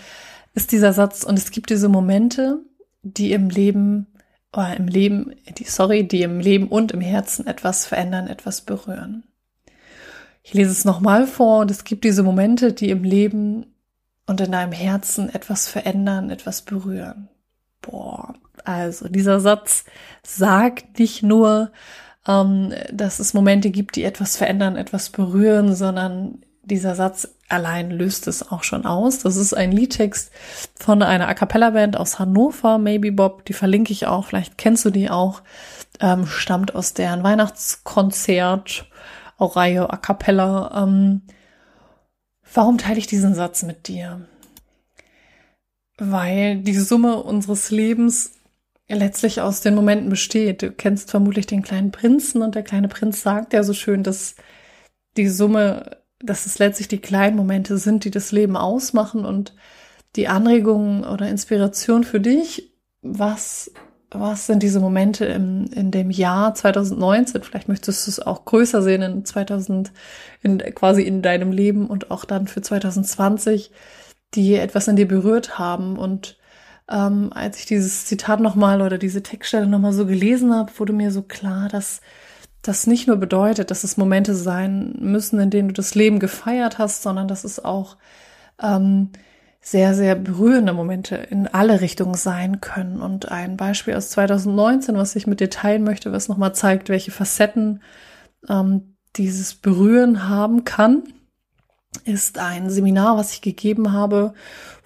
ist 0.54 0.72
dieser 0.72 0.92
Satz. 0.92 1.22
Und 1.22 1.38
es 1.38 1.50
gibt 1.50 1.70
diese 1.70 1.88
Momente, 1.88 2.58
die 3.02 3.32
im 3.32 3.48
Leben 3.48 4.11
oder 4.52 4.76
im 4.76 4.86
Leben, 4.86 5.34
die, 5.58 5.64
sorry, 5.64 6.06
die 6.06 6.22
im 6.22 6.38
Leben 6.38 6.68
und 6.68 6.92
im 6.92 7.00
Herzen 7.00 7.46
etwas 7.46 7.86
verändern, 7.86 8.26
etwas 8.28 8.60
berühren. 8.60 9.24
Ich 10.42 10.54
lese 10.54 10.70
es 10.72 10.84
nochmal 10.84 11.26
vor 11.26 11.60
und 11.60 11.70
es 11.70 11.84
gibt 11.84 12.04
diese 12.04 12.22
Momente, 12.22 12.72
die 12.72 12.90
im 12.90 13.04
Leben 13.04 13.66
und 14.26 14.40
in 14.40 14.52
deinem 14.52 14.72
Herzen 14.72 15.32
etwas 15.32 15.68
verändern, 15.68 16.30
etwas 16.30 16.62
berühren. 16.62 17.28
Boah, 17.80 18.34
also 18.64 19.08
dieser 19.08 19.40
Satz 19.40 19.84
sagt 20.22 20.98
nicht 20.98 21.22
nur, 21.22 21.72
ähm, 22.26 22.72
dass 22.92 23.18
es 23.18 23.34
Momente 23.34 23.70
gibt, 23.70 23.96
die 23.96 24.04
etwas 24.04 24.36
verändern, 24.36 24.76
etwas 24.76 25.10
berühren, 25.10 25.74
sondern 25.74 26.42
dieser 26.62 26.94
Satz 26.94 27.34
allein 27.52 27.90
löst 27.90 28.26
es 28.26 28.50
auch 28.50 28.64
schon 28.64 28.86
aus. 28.86 29.20
Das 29.20 29.36
ist 29.36 29.54
ein 29.54 29.72
Liedtext 29.72 30.30
von 30.74 31.02
einer 31.02 31.28
A 31.28 31.34
cappella 31.34 31.70
Band 31.70 31.96
aus 31.96 32.18
Hannover, 32.18 32.78
Maybe 32.78 33.12
Bob. 33.12 33.44
Die 33.44 33.52
verlinke 33.52 33.92
ich 33.92 34.06
auch. 34.06 34.26
Vielleicht 34.26 34.58
kennst 34.58 34.84
du 34.84 34.90
die 34.90 35.10
auch. 35.10 35.42
Ähm, 36.00 36.26
stammt 36.26 36.74
aus 36.74 36.94
deren 36.94 37.22
Weihnachtskonzert, 37.22 38.86
auch 39.38 39.56
Reihe 39.56 39.90
A 39.90 39.96
cappella. 39.96 40.82
Ähm, 40.82 41.22
warum 42.52 42.78
teile 42.78 42.98
ich 42.98 43.06
diesen 43.06 43.34
Satz 43.34 43.62
mit 43.62 43.88
dir? 43.88 44.26
Weil 45.98 46.58
die 46.58 46.78
Summe 46.78 47.22
unseres 47.22 47.70
Lebens 47.70 48.32
letztlich 48.88 49.40
aus 49.40 49.60
den 49.60 49.74
Momenten 49.74 50.08
besteht. 50.08 50.62
Du 50.62 50.72
kennst 50.72 51.10
vermutlich 51.10 51.46
den 51.46 51.62
kleinen 51.62 51.92
Prinzen 51.92 52.42
und 52.42 52.54
der 52.54 52.62
kleine 52.62 52.88
Prinz 52.88 53.22
sagt 53.22 53.52
ja 53.52 53.62
so 53.62 53.72
schön, 53.74 54.02
dass 54.02 54.34
die 55.16 55.28
Summe 55.28 56.01
dass 56.22 56.46
es 56.46 56.58
letztlich 56.58 56.88
die 56.88 57.00
kleinen 57.00 57.36
Momente 57.36 57.78
sind, 57.78 58.04
die 58.04 58.10
das 58.10 58.32
Leben 58.32 58.56
ausmachen 58.56 59.24
und 59.24 59.54
die 60.16 60.28
Anregungen 60.28 61.04
oder 61.04 61.28
Inspiration 61.28 62.04
für 62.04 62.20
dich. 62.20 62.72
Was, 63.02 63.72
was 64.10 64.46
sind 64.46 64.62
diese 64.62 64.80
Momente 64.80 65.24
im, 65.24 65.66
in 65.72 65.90
dem 65.90 66.10
Jahr 66.10 66.54
2019? 66.54 67.42
Vielleicht 67.42 67.68
möchtest 67.68 68.06
du 68.06 68.10
es 68.10 68.20
auch 68.20 68.44
größer 68.44 68.82
sehen 68.82 69.02
in 69.02 69.24
2000, 69.24 69.92
in, 70.42 70.58
quasi 70.58 71.02
in 71.02 71.22
deinem 71.22 71.52
Leben 71.52 71.86
und 71.86 72.10
auch 72.10 72.24
dann 72.24 72.46
für 72.46 72.60
2020, 72.60 73.70
die 74.34 74.54
etwas 74.54 74.88
in 74.88 74.96
dir 74.96 75.08
berührt 75.08 75.58
haben. 75.58 75.98
Und 75.98 76.38
ähm, 76.88 77.30
als 77.32 77.58
ich 77.58 77.66
dieses 77.66 78.06
Zitat 78.06 78.40
nochmal 78.40 78.82
oder 78.82 78.98
diese 78.98 79.22
Textstelle 79.22 79.66
nochmal 79.66 79.92
so 79.92 80.06
gelesen 80.06 80.54
habe, 80.54 80.72
wurde 80.78 80.92
mir 80.92 81.10
so 81.10 81.22
klar, 81.22 81.68
dass 81.68 82.00
das 82.62 82.86
nicht 82.86 83.08
nur 83.08 83.16
bedeutet, 83.16 83.70
dass 83.70 83.84
es 83.84 83.96
Momente 83.96 84.34
sein 84.34 84.94
müssen, 85.00 85.40
in 85.40 85.50
denen 85.50 85.68
du 85.68 85.74
das 85.74 85.94
Leben 85.94 86.20
gefeiert 86.20 86.78
hast, 86.78 87.02
sondern 87.02 87.26
dass 87.26 87.44
es 87.44 87.64
auch 87.64 87.96
ähm, 88.62 89.10
sehr, 89.60 89.94
sehr 89.94 90.14
berührende 90.14 90.72
Momente 90.72 91.16
in 91.16 91.48
alle 91.48 91.80
Richtungen 91.80 92.14
sein 92.14 92.60
können. 92.60 93.00
Und 93.00 93.30
ein 93.30 93.56
Beispiel 93.56 93.94
aus 93.94 94.10
2019, 94.10 94.96
was 94.96 95.16
ich 95.16 95.26
mit 95.26 95.40
dir 95.40 95.50
teilen 95.50 95.82
möchte, 95.82 96.12
was 96.12 96.28
nochmal 96.28 96.54
zeigt, 96.54 96.88
welche 96.88 97.10
Facetten 97.10 97.82
ähm, 98.48 98.96
dieses 99.16 99.54
Berühren 99.54 100.28
haben 100.28 100.64
kann, 100.64 101.02
ist 102.04 102.38
ein 102.38 102.70
Seminar, 102.70 103.16
was 103.16 103.32
ich 103.32 103.42
gegeben 103.42 103.92
habe, 103.92 104.34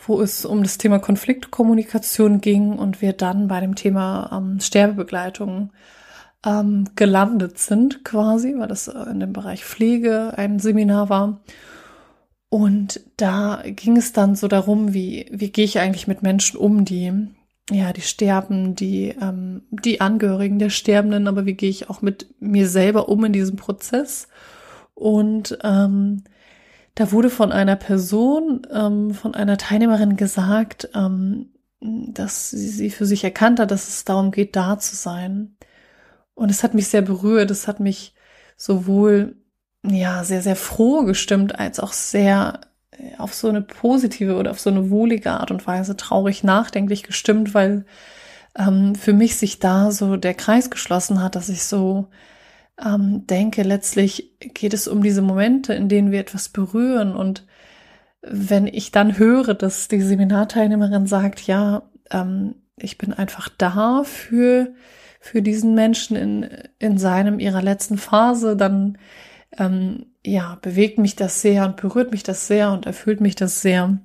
wo 0.06 0.20
es 0.20 0.44
um 0.44 0.62
das 0.62 0.78
Thema 0.78 0.98
Konfliktkommunikation 0.98 2.40
ging 2.40 2.72
und 2.72 3.00
wir 3.00 3.12
dann 3.12 3.48
bei 3.48 3.60
dem 3.60 3.74
Thema 3.74 4.30
ähm, 4.32 4.60
Sterbebegleitung 4.60 5.72
ähm, 6.44 6.88
gelandet 6.96 7.58
sind, 7.58 8.04
quasi, 8.04 8.54
weil 8.56 8.68
das 8.68 8.88
äh, 8.88 9.10
in 9.10 9.20
dem 9.20 9.32
Bereich 9.32 9.64
Pflege 9.64 10.34
ein 10.36 10.58
Seminar 10.58 11.08
war. 11.08 11.40
Und 12.48 13.00
da 13.16 13.62
ging 13.66 13.96
es 13.96 14.12
dann 14.12 14.36
so 14.36 14.48
darum, 14.48 14.94
wie, 14.94 15.26
wie 15.30 15.50
gehe 15.50 15.64
ich 15.64 15.80
eigentlich 15.80 16.06
mit 16.06 16.22
Menschen 16.22 16.56
um, 16.58 16.84
die, 16.84 17.12
ja, 17.70 17.92
die 17.92 18.02
sterben, 18.02 18.76
die, 18.76 19.14
ähm, 19.20 19.62
die 19.70 20.00
Angehörigen 20.00 20.58
der 20.58 20.70
Sterbenden, 20.70 21.26
aber 21.26 21.46
wie 21.46 21.54
gehe 21.54 21.70
ich 21.70 21.90
auch 21.90 22.02
mit 22.02 22.34
mir 22.40 22.68
selber 22.68 23.08
um 23.08 23.24
in 23.24 23.32
diesem 23.32 23.56
Prozess? 23.56 24.28
Und 24.94 25.58
ähm, 25.64 26.22
da 26.94 27.12
wurde 27.12 27.28
von 27.28 27.52
einer 27.52 27.76
Person, 27.76 28.66
ähm, 28.72 29.12
von 29.12 29.34
einer 29.34 29.58
Teilnehmerin 29.58 30.16
gesagt, 30.16 30.88
ähm, 30.94 31.50
dass 31.80 32.50
sie, 32.50 32.68
sie 32.68 32.90
für 32.90 33.04
sich 33.04 33.22
erkannt 33.22 33.60
hat, 33.60 33.70
dass 33.70 33.88
es 33.88 34.04
darum 34.04 34.30
geht, 34.30 34.56
da 34.56 34.78
zu 34.78 34.96
sein. 34.96 35.56
Und 36.36 36.50
es 36.50 36.62
hat 36.62 36.74
mich 36.74 36.86
sehr 36.86 37.02
berührt. 37.02 37.50
Es 37.50 37.66
hat 37.66 37.80
mich 37.80 38.14
sowohl, 38.56 39.36
ja, 39.84 40.22
sehr, 40.22 40.42
sehr 40.42 40.54
froh 40.54 41.02
gestimmt, 41.04 41.58
als 41.58 41.80
auch 41.80 41.92
sehr 41.92 42.60
äh, 42.92 43.16
auf 43.18 43.34
so 43.34 43.48
eine 43.48 43.62
positive 43.62 44.36
oder 44.36 44.52
auf 44.52 44.60
so 44.60 44.70
eine 44.70 44.90
wohlige 44.90 45.32
Art 45.32 45.50
und 45.50 45.66
Weise 45.66 45.96
traurig 45.96 46.44
nachdenklich 46.44 47.02
gestimmt, 47.02 47.54
weil 47.54 47.86
ähm, 48.56 48.94
für 48.94 49.12
mich 49.12 49.36
sich 49.36 49.58
da 49.58 49.90
so 49.90 50.16
der 50.16 50.34
Kreis 50.34 50.70
geschlossen 50.70 51.22
hat, 51.22 51.36
dass 51.36 51.48
ich 51.48 51.64
so 51.64 52.08
ähm, 52.84 53.26
denke, 53.26 53.62
letztlich 53.62 54.38
geht 54.40 54.74
es 54.74 54.88
um 54.88 55.02
diese 55.02 55.22
Momente, 55.22 55.74
in 55.74 55.88
denen 55.88 56.10
wir 56.12 56.20
etwas 56.20 56.48
berühren. 56.50 57.14
Und 57.16 57.46
wenn 58.22 58.66
ich 58.66 58.92
dann 58.92 59.18
höre, 59.18 59.54
dass 59.54 59.88
die 59.88 60.02
Seminarteilnehmerin 60.02 61.06
sagt, 61.06 61.46
ja, 61.46 61.82
ähm, 62.10 62.56
ich 62.76 62.98
bin 62.98 63.12
einfach 63.12 63.48
da 63.56 64.02
für, 64.04 64.74
für 65.26 65.42
diesen 65.42 65.74
Menschen 65.74 66.16
in, 66.16 66.48
in 66.78 66.98
seinem, 66.98 67.40
ihrer 67.40 67.60
letzten 67.60 67.98
Phase, 67.98 68.56
dann, 68.56 68.96
ähm, 69.58 70.06
ja, 70.24 70.58
bewegt 70.62 70.98
mich 70.98 71.16
das 71.16 71.42
sehr 71.42 71.64
und 71.64 71.76
berührt 71.76 72.12
mich 72.12 72.22
das 72.22 72.46
sehr 72.46 72.70
und 72.70 72.86
erfüllt 72.86 73.20
mich 73.20 73.34
das 73.34 73.60
sehr 73.60 73.98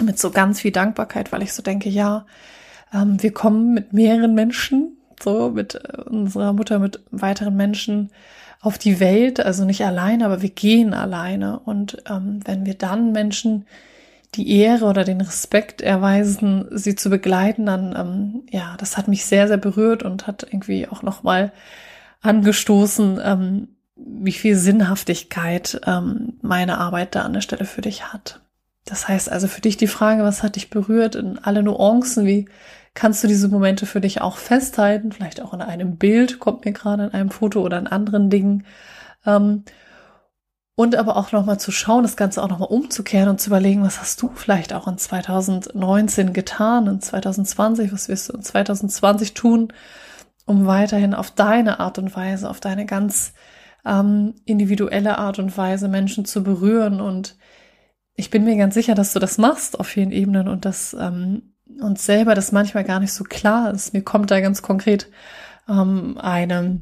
mit 0.00 0.18
so 0.18 0.30
ganz 0.30 0.60
viel 0.60 0.70
Dankbarkeit, 0.70 1.32
weil 1.32 1.42
ich 1.42 1.52
so 1.52 1.62
denke, 1.62 1.88
ja, 1.88 2.26
ähm, 2.94 3.22
wir 3.22 3.32
kommen 3.32 3.74
mit 3.74 3.92
mehreren 3.92 4.34
Menschen, 4.34 4.98
so 5.20 5.50
mit 5.50 5.74
äh, 5.74 6.02
unserer 6.02 6.52
Mutter, 6.52 6.78
mit 6.78 7.00
weiteren 7.10 7.56
Menschen 7.56 8.10
auf 8.60 8.78
die 8.78 9.00
Welt, 9.00 9.40
also 9.40 9.64
nicht 9.64 9.84
alleine, 9.84 10.24
aber 10.26 10.42
wir 10.42 10.50
gehen 10.50 10.94
alleine. 10.94 11.58
Und 11.60 12.02
ähm, 12.08 12.40
wenn 12.44 12.66
wir 12.66 12.74
dann 12.74 13.12
Menschen 13.12 13.66
die 14.36 14.60
Ehre 14.60 14.84
oder 14.84 15.04
den 15.04 15.20
Respekt 15.20 15.80
erweisen, 15.80 16.68
sie 16.70 16.94
zu 16.94 17.10
begleiten, 17.10 17.66
dann 17.66 17.94
ähm, 17.96 18.42
ja, 18.50 18.76
das 18.78 18.96
hat 18.96 19.08
mich 19.08 19.24
sehr, 19.24 19.48
sehr 19.48 19.56
berührt 19.56 20.02
und 20.02 20.26
hat 20.26 20.44
irgendwie 20.44 20.88
auch 20.88 21.02
nochmal 21.02 21.52
angestoßen, 22.20 23.20
ähm, 23.24 23.68
wie 23.96 24.32
viel 24.32 24.56
Sinnhaftigkeit 24.56 25.80
ähm, 25.86 26.34
meine 26.42 26.78
Arbeit 26.78 27.14
da 27.14 27.22
an 27.22 27.32
der 27.32 27.40
Stelle 27.40 27.64
für 27.64 27.80
dich 27.80 28.12
hat. 28.12 28.40
Das 28.84 29.08
heißt 29.08 29.30
also 29.30 29.48
für 29.48 29.60
dich 29.60 29.76
die 29.76 29.88
Frage, 29.88 30.22
was 30.22 30.42
hat 30.42 30.56
dich 30.56 30.70
berührt 30.70 31.16
in 31.16 31.38
alle 31.38 31.62
Nuancen? 31.62 32.26
Wie 32.26 32.46
kannst 32.94 33.24
du 33.24 33.28
diese 33.28 33.48
Momente 33.48 33.86
für 33.86 34.00
dich 34.00 34.20
auch 34.20 34.36
festhalten? 34.36 35.12
Vielleicht 35.12 35.40
auch 35.40 35.52
in 35.54 35.62
einem 35.62 35.96
Bild, 35.96 36.38
kommt 36.38 36.64
mir 36.64 36.72
gerade 36.72 37.04
in 37.04 37.12
einem 37.12 37.30
Foto 37.30 37.62
oder 37.62 37.78
in 37.78 37.88
anderen 37.88 38.30
Dingen. 38.30 38.64
Ähm, 39.24 39.64
und 40.76 40.94
aber 40.94 41.16
auch 41.16 41.32
nochmal 41.32 41.58
zu 41.58 41.72
schauen, 41.72 42.04
das 42.04 42.16
Ganze 42.16 42.42
auch 42.42 42.48
nochmal 42.48 42.68
umzukehren 42.68 43.30
und 43.30 43.40
zu 43.40 43.48
überlegen, 43.48 43.82
was 43.82 43.98
hast 43.98 44.20
du 44.22 44.30
vielleicht 44.34 44.72
auch 44.74 44.86
in 44.86 44.98
2019 44.98 46.32
getan, 46.32 46.86
in 46.86 47.00
2020, 47.00 47.92
was 47.92 48.08
wirst 48.08 48.28
du 48.28 48.34
in 48.34 48.42
2020 48.42 49.34
tun, 49.34 49.72
um 50.44 50.66
weiterhin 50.66 51.14
auf 51.14 51.30
deine 51.30 51.80
Art 51.80 51.98
und 51.98 52.14
Weise, 52.14 52.48
auf 52.48 52.60
deine 52.60 52.84
ganz 52.84 53.32
ähm, 53.86 54.34
individuelle 54.44 55.18
Art 55.18 55.38
und 55.38 55.56
Weise 55.56 55.88
Menschen 55.88 56.26
zu 56.26 56.44
berühren 56.44 57.00
und 57.00 57.36
ich 58.14 58.30
bin 58.30 58.44
mir 58.44 58.56
ganz 58.56 58.74
sicher, 58.74 58.94
dass 58.94 59.12
du 59.12 59.18
das 59.18 59.38
machst 59.38 59.78
auf 59.80 59.86
vielen 59.86 60.10
Ebenen 60.10 60.48
und 60.48 60.64
dass 60.64 60.94
ähm, 60.98 61.54
uns 61.80 62.04
selber 62.06 62.34
das 62.34 62.52
manchmal 62.52 62.84
gar 62.84 63.00
nicht 63.00 63.12
so 63.12 63.24
klar 63.24 63.72
ist. 63.72 63.92
Mir 63.92 64.02
kommt 64.02 64.30
da 64.30 64.40
ganz 64.40 64.62
konkret 64.62 65.10
ähm, 65.68 66.16
eine, 66.18 66.80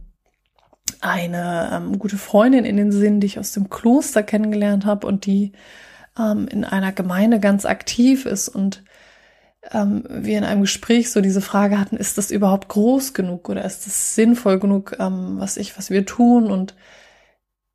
eine 1.04 1.70
ähm, 1.72 1.98
gute 1.98 2.16
Freundin 2.16 2.64
in 2.64 2.76
den 2.76 2.92
Sinn, 2.92 3.20
die 3.20 3.26
ich 3.26 3.38
aus 3.38 3.52
dem 3.52 3.70
Kloster 3.70 4.22
kennengelernt 4.22 4.86
habe 4.86 5.06
und 5.06 5.26
die 5.26 5.52
ähm, 6.18 6.48
in 6.48 6.64
einer 6.64 6.92
Gemeinde 6.92 7.40
ganz 7.40 7.64
aktiv 7.64 8.26
ist 8.26 8.48
und 8.48 8.82
ähm, 9.72 10.04
wir 10.08 10.38
in 10.38 10.44
einem 10.44 10.62
Gespräch 10.62 11.10
so 11.10 11.20
diese 11.20 11.40
Frage 11.40 11.78
hatten, 11.78 11.96
ist 11.96 12.18
das 12.18 12.30
überhaupt 12.30 12.68
groß 12.68 13.14
genug 13.14 13.48
oder 13.48 13.64
ist 13.64 13.86
das 13.86 14.14
sinnvoll 14.14 14.58
genug, 14.58 14.96
ähm, 14.98 15.36
was 15.38 15.56
ich, 15.56 15.76
was 15.78 15.90
wir 15.90 16.06
tun? 16.06 16.50
Und 16.50 16.74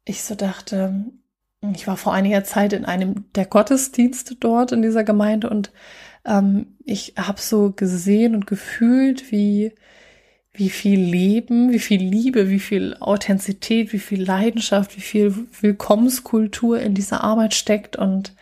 ich 0.05 0.23
so 0.23 0.35
dachte, 0.35 1.05
ich 1.73 1.87
war 1.87 1.97
vor 1.97 2.13
einiger 2.13 2.43
Zeit 2.43 2.73
in 2.73 2.85
einem 2.85 3.25
der 3.35 3.45
Gottesdienste 3.45 4.35
dort 4.35 4.71
in 4.71 4.81
dieser 4.81 5.03
Gemeinde 5.03 5.49
und 5.49 5.71
ähm, 6.25 6.77
ich 6.85 7.13
habe 7.17 7.41
so 7.41 7.71
gesehen 7.71 8.35
und 8.35 8.47
gefühlt, 8.47 9.31
wie 9.31 9.73
wie 10.53 10.69
viel 10.69 10.99
Leben, 10.99 11.71
wie 11.71 11.79
viel 11.79 12.01
Liebe, 12.01 12.49
wie 12.49 12.59
viel 12.59 12.97
Authentizität, 12.99 13.93
wie 13.93 13.99
viel 13.99 14.23
Leidenschaft, 14.23 14.97
wie 14.97 15.01
viel 15.01 15.33
Willkommenskultur 15.61 16.79
in 16.79 16.93
dieser 16.93 17.23
Arbeit 17.23 17.53
steckt 17.53 17.95
und 17.95 18.33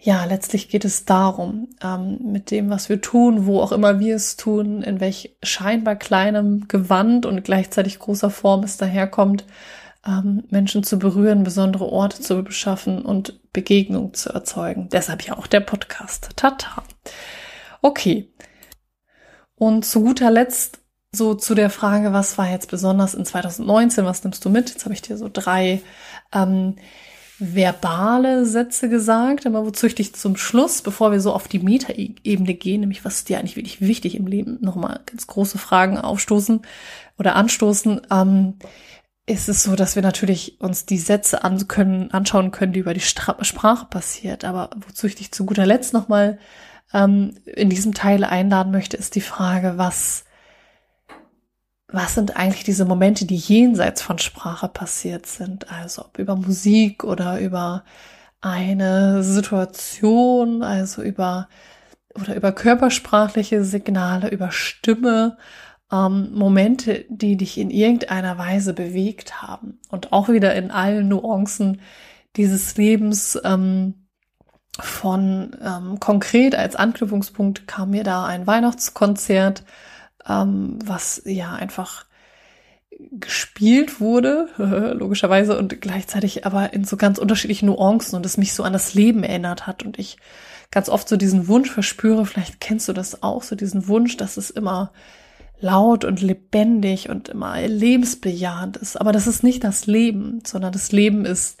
ja, 0.00 0.24
letztlich 0.24 0.68
geht 0.68 0.84
es 0.84 1.04
darum, 1.04 1.68
ähm, 1.82 2.18
mit 2.22 2.52
dem, 2.52 2.70
was 2.70 2.88
wir 2.88 3.00
tun, 3.00 3.46
wo 3.46 3.60
auch 3.60 3.72
immer 3.72 3.98
wir 3.98 4.14
es 4.14 4.36
tun, 4.36 4.82
in 4.82 5.00
welch 5.00 5.36
scheinbar 5.42 5.96
kleinem 5.96 6.68
Gewand 6.68 7.26
und 7.26 7.42
gleichzeitig 7.42 7.98
großer 7.98 8.30
Form 8.30 8.62
es 8.62 8.76
daherkommt, 8.76 9.44
ähm, 10.06 10.44
Menschen 10.50 10.84
zu 10.84 11.00
berühren, 11.00 11.42
besondere 11.42 11.86
Orte 11.86 12.20
zu 12.22 12.44
beschaffen 12.44 13.04
und 13.04 13.40
Begegnung 13.52 14.14
zu 14.14 14.30
erzeugen. 14.30 14.88
Deshalb 14.92 15.22
ja 15.22 15.36
auch 15.36 15.48
der 15.48 15.60
Podcast. 15.60 16.30
Tata. 16.36 16.84
Okay. 17.82 18.32
Und 19.56 19.84
zu 19.84 20.02
guter 20.02 20.30
Letzt 20.30 20.80
so 21.12 21.34
zu 21.34 21.54
der 21.54 21.70
Frage, 21.70 22.12
was 22.12 22.38
war 22.38 22.50
jetzt 22.50 22.70
besonders 22.70 23.14
in 23.14 23.24
2019, 23.24 24.04
was 24.04 24.24
nimmst 24.24 24.44
du 24.44 24.50
mit? 24.50 24.70
Jetzt 24.70 24.84
habe 24.84 24.94
ich 24.94 25.02
dir 25.02 25.16
so 25.16 25.30
drei 25.32 25.80
ähm, 26.32 26.76
verbale 27.38 28.44
Sätze 28.44 28.88
gesagt, 28.88 29.46
aber 29.46 29.64
wozu 29.64 29.86
ich 29.86 29.94
dich 29.94 30.14
zum 30.14 30.36
Schluss, 30.36 30.82
bevor 30.82 31.12
wir 31.12 31.20
so 31.20 31.32
auf 31.32 31.48
die 31.48 31.60
Metaebene 31.60 32.54
gehen, 32.54 32.80
nämlich 32.80 33.04
was 33.04 33.16
ist 33.16 33.28
dir 33.28 33.38
eigentlich 33.38 33.56
wirklich 33.56 33.80
wichtig 33.80 34.16
im 34.16 34.26
Leben, 34.26 34.58
nochmal 34.60 35.00
ganz 35.06 35.26
große 35.26 35.58
Fragen 35.58 35.98
aufstoßen 35.98 36.62
oder 37.18 37.36
anstoßen, 37.36 38.02
ähm, 38.10 38.54
ist 39.26 39.48
es 39.48 39.62
so, 39.62 39.76
dass 39.76 39.94
wir 39.94 40.02
natürlich 40.02 40.60
uns 40.60 40.86
die 40.86 40.98
Sätze 40.98 41.44
an 41.44 41.68
können, 41.68 42.10
anschauen 42.10 42.50
können, 42.50 42.72
die 42.72 42.80
über 42.80 42.94
die 42.94 43.00
Stra 43.00 43.36
Sprache 43.44 43.86
passiert. 43.86 44.44
Aber 44.44 44.70
wozu 44.86 45.06
ich 45.06 45.16
dich 45.16 45.32
zu 45.32 45.44
guter 45.44 45.66
Letzt 45.66 45.92
nochmal 45.92 46.38
ähm, 46.94 47.34
in 47.44 47.68
diesem 47.68 47.92
Teil 47.92 48.24
einladen 48.24 48.72
möchte, 48.72 48.96
ist 48.96 49.14
die 49.14 49.20
Frage, 49.20 49.74
was, 49.76 50.24
was 51.90 52.14
sind 52.14 52.36
eigentlich 52.36 52.64
diese 52.64 52.84
Momente, 52.84 53.24
die 53.24 53.36
jenseits 53.36 54.02
von 54.02 54.18
Sprache 54.18 54.68
passiert 54.68 55.26
sind? 55.26 55.70
Also 55.72 56.04
ob 56.04 56.18
über 56.18 56.36
Musik 56.36 57.02
oder 57.04 57.40
über 57.40 57.84
eine 58.40 59.22
Situation, 59.24 60.62
also 60.62 61.02
über 61.02 61.48
oder 62.14 62.34
über 62.36 62.52
körpersprachliche 62.52 63.64
Signale, 63.64 64.28
über 64.28 64.50
Stimme, 64.50 65.38
ähm, 65.90 66.30
Momente, 66.34 67.06
die 67.08 67.36
dich 67.36 67.58
in 67.58 67.70
irgendeiner 67.70 68.38
Weise 68.38 68.74
bewegt 68.74 69.40
haben. 69.42 69.78
Und 69.88 70.12
auch 70.12 70.28
wieder 70.28 70.54
in 70.54 70.70
allen 70.70 71.08
Nuancen 71.08 71.80
dieses 72.36 72.76
Lebens 72.76 73.38
ähm, 73.44 74.06
von 74.78 75.56
ähm, 75.62 75.98
konkret 76.00 76.54
als 76.54 76.76
Anknüpfungspunkt 76.76 77.66
kam 77.66 77.90
mir 77.90 78.04
da 78.04 78.26
ein 78.26 78.46
Weihnachtskonzert, 78.46 79.64
ähm, 80.28 80.78
was 80.84 81.22
ja 81.24 81.54
einfach 81.54 82.06
gespielt 83.12 84.00
wurde, 84.00 84.48
logischerweise, 84.98 85.56
und 85.56 85.80
gleichzeitig 85.80 86.46
aber 86.46 86.72
in 86.72 86.84
so 86.84 86.96
ganz 86.96 87.18
unterschiedlichen 87.18 87.66
Nuancen 87.66 88.16
und 88.16 88.26
es 88.26 88.38
mich 88.38 88.54
so 88.54 88.62
an 88.62 88.72
das 88.72 88.94
Leben 88.94 89.22
erinnert 89.22 89.66
hat 89.66 89.84
und 89.84 89.98
ich 89.98 90.18
ganz 90.70 90.88
oft 90.88 91.08
so 91.08 91.16
diesen 91.16 91.48
Wunsch 91.48 91.70
verspüre, 91.70 92.26
vielleicht 92.26 92.60
kennst 92.60 92.88
du 92.88 92.92
das 92.92 93.22
auch, 93.22 93.42
so 93.42 93.56
diesen 93.56 93.88
Wunsch, 93.88 94.16
dass 94.16 94.36
es 94.36 94.50
immer 94.50 94.92
laut 95.60 96.04
und 96.04 96.20
lebendig 96.20 97.08
und 97.08 97.28
immer 97.28 97.60
lebensbejahend 97.66 98.76
ist. 98.76 99.00
Aber 99.00 99.12
das 99.12 99.26
ist 99.26 99.42
nicht 99.42 99.64
das 99.64 99.86
Leben, 99.86 100.40
sondern 100.46 100.72
das 100.72 100.92
Leben 100.92 101.24
ist 101.24 101.60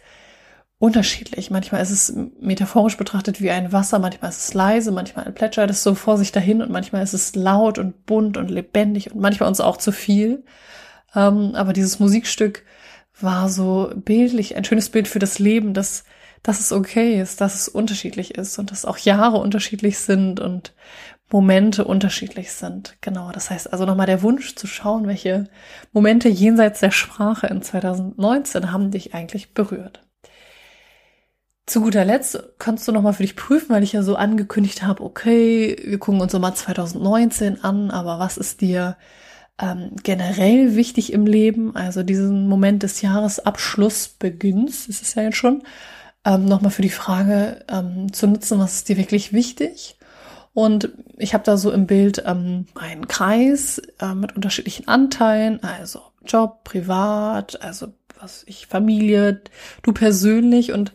unterschiedlich. 0.78 1.50
Manchmal 1.50 1.82
ist 1.82 1.90
es 1.90 2.14
metaphorisch 2.40 2.96
betrachtet 2.96 3.40
wie 3.40 3.50
ein 3.50 3.72
Wasser, 3.72 3.98
manchmal 3.98 4.30
ist 4.30 4.48
es 4.48 4.54
leise, 4.54 4.92
manchmal 4.92 5.30
plätschert 5.32 5.70
es 5.70 5.82
so 5.82 5.94
vor 5.94 6.16
sich 6.16 6.30
dahin 6.30 6.62
und 6.62 6.70
manchmal 6.70 7.02
ist 7.02 7.14
es 7.14 7.34
laut 7.34 7.78
und 7.78 8.06
bunt 8.06 8.36
und 8.36 8.48
lebendig 8.50 9.12
und 9.12 9.20
manchmal 9.20 9.48
uns 9.48 9.60
auch 9.60 9.76
zu 9.76 9.90
viel. 9.92 10.44
Ähm, 11.14 11.52
aber 11.54 11.72
dieses 11.72 11.98
Musikstück 11.98 12.64
war 13.20 13.48
so 13.48 13.90
bildlich, 13.96 14.56
ein 14.56 14.64
schönes 14.64 14.90
Bild 14.90 15.08
für 15.08 15.18
das 15.18 15.40
Leben, 15.40 15.74
dass, 15.74 16.04
dass 16.44 16.60
es 16.60 16.70
okay 16.70 17.20
ist, 17.20 17.40
dass 17.40 17.56
es 17.56 17.68
unterschiedlich 17.68 18.36
ist 18.36 18.58
und 18.60 18.70
dass 18.70 18.84
auch 18.84 18.98
Jahre 18.98 19.38
unterschiedlich 19.38 19.98
sind 19.98 20.38
und 20.38 20.74
Momente 21.30 21.84
unterschiedlich 21.84 22.52
sind. 22.52 22.96
Genau, 23.00 23.32
das 23.32 23.50
heißt 23.50 23.72
also 23.72 23.84
nochmal 23.84 24.06
der 24.06 24.22
Wunsch 24.22 24.54
zu 24.54 24.68
schauen, 24.68 25.08
welche 25.08 25.48
Momente 25.92 26.28
jenseits 26.28 26.80
der 26.80 26.92
Sprache 26.92 27.48
in 27.48 27.62
2019 27.62 28.70
haben 28.70 28.92
dich 28.92 29.14
eigentlich 29.14 29.52
berührt. 29.52 30.07
Zu 31.68 31.82
guter 31.82 32.06
Letzt 32.06 32.42
kannst 32.58 32.88
du 32.88 32.92
nochmal 32.92 33.12
für 33.12 33.24
dich 33.24 33.36
prüfen, 33.36 33.68
weil 33.68 33.82
ich 33.82 33.92
ja 33.92 34.02
so 34.02 34.16
angekündigt 34.16 34.82
habe, 34.84 35.02
okay, 35.02 35.76
wir 35.84 35.98
gucken 35.98 36.22
uns 36.22 36.32
nochmal 36.32 36.54
2019 36.54 37.62
an, 37.62 37.90
aber 37.90 38.18
was 38.18 38.38
ist 38.38 38.62
dir 38.62 38.96
ähm, 39.60 39.90
generell 40.02 40.76
wichtig 40.76 41.12
im 41.12 41.26
Leben? 41.26 41.76
Also 41.76 42.02
diesen 42.02 42.48
Moment 42.48 42.84
des 42.84 43.02
Jahresabschlussbeginns, 43.02 44.88
ist 44.88 45.02
es 45.02 45.14
ja 45.14 45.24
jetzt 45.24 45.36
schon, 45.36 45.62
ähm, 46.24 46.46
nochmal 46.46 46.70
für 46.70 46.80
die 46.80 46.88
Frage 46.88 47.62
ähm, 47.68 48.14
zu 48.14 48.28
nutzen, 48.28 48.58
was 48.58 48.76
ist 48.76 48.88
dir 48.88 48.96
wirklich 48.96 49.34
wichtig? 49.34 49.98
Und 50.54 50.88
ich 51.18 51.34
habe 51.34 51.44
da 51.44 51.58
so 51.58 51.70
im 51.70 51.86
Bild 51.86 52.22
ähm, 52.24 52.66
einen 52.76 53.08
Kreis 53.08 53.82
äh, 54.00 54.14
mit 54.14 54.34
unterschiedlichen 54.34 54.88
Anteilen, 54.88 55.62
also 55.62 56.00
Job, 56.24 56.64
privat, 56.64 57.60
also 57.60 57.88
was 58.18 58.44
ich, 58.46 58.68
Familie, 58.68 59.42
du 59.82 59.92
persönlich 59.92 60.72
und 60.72 60.94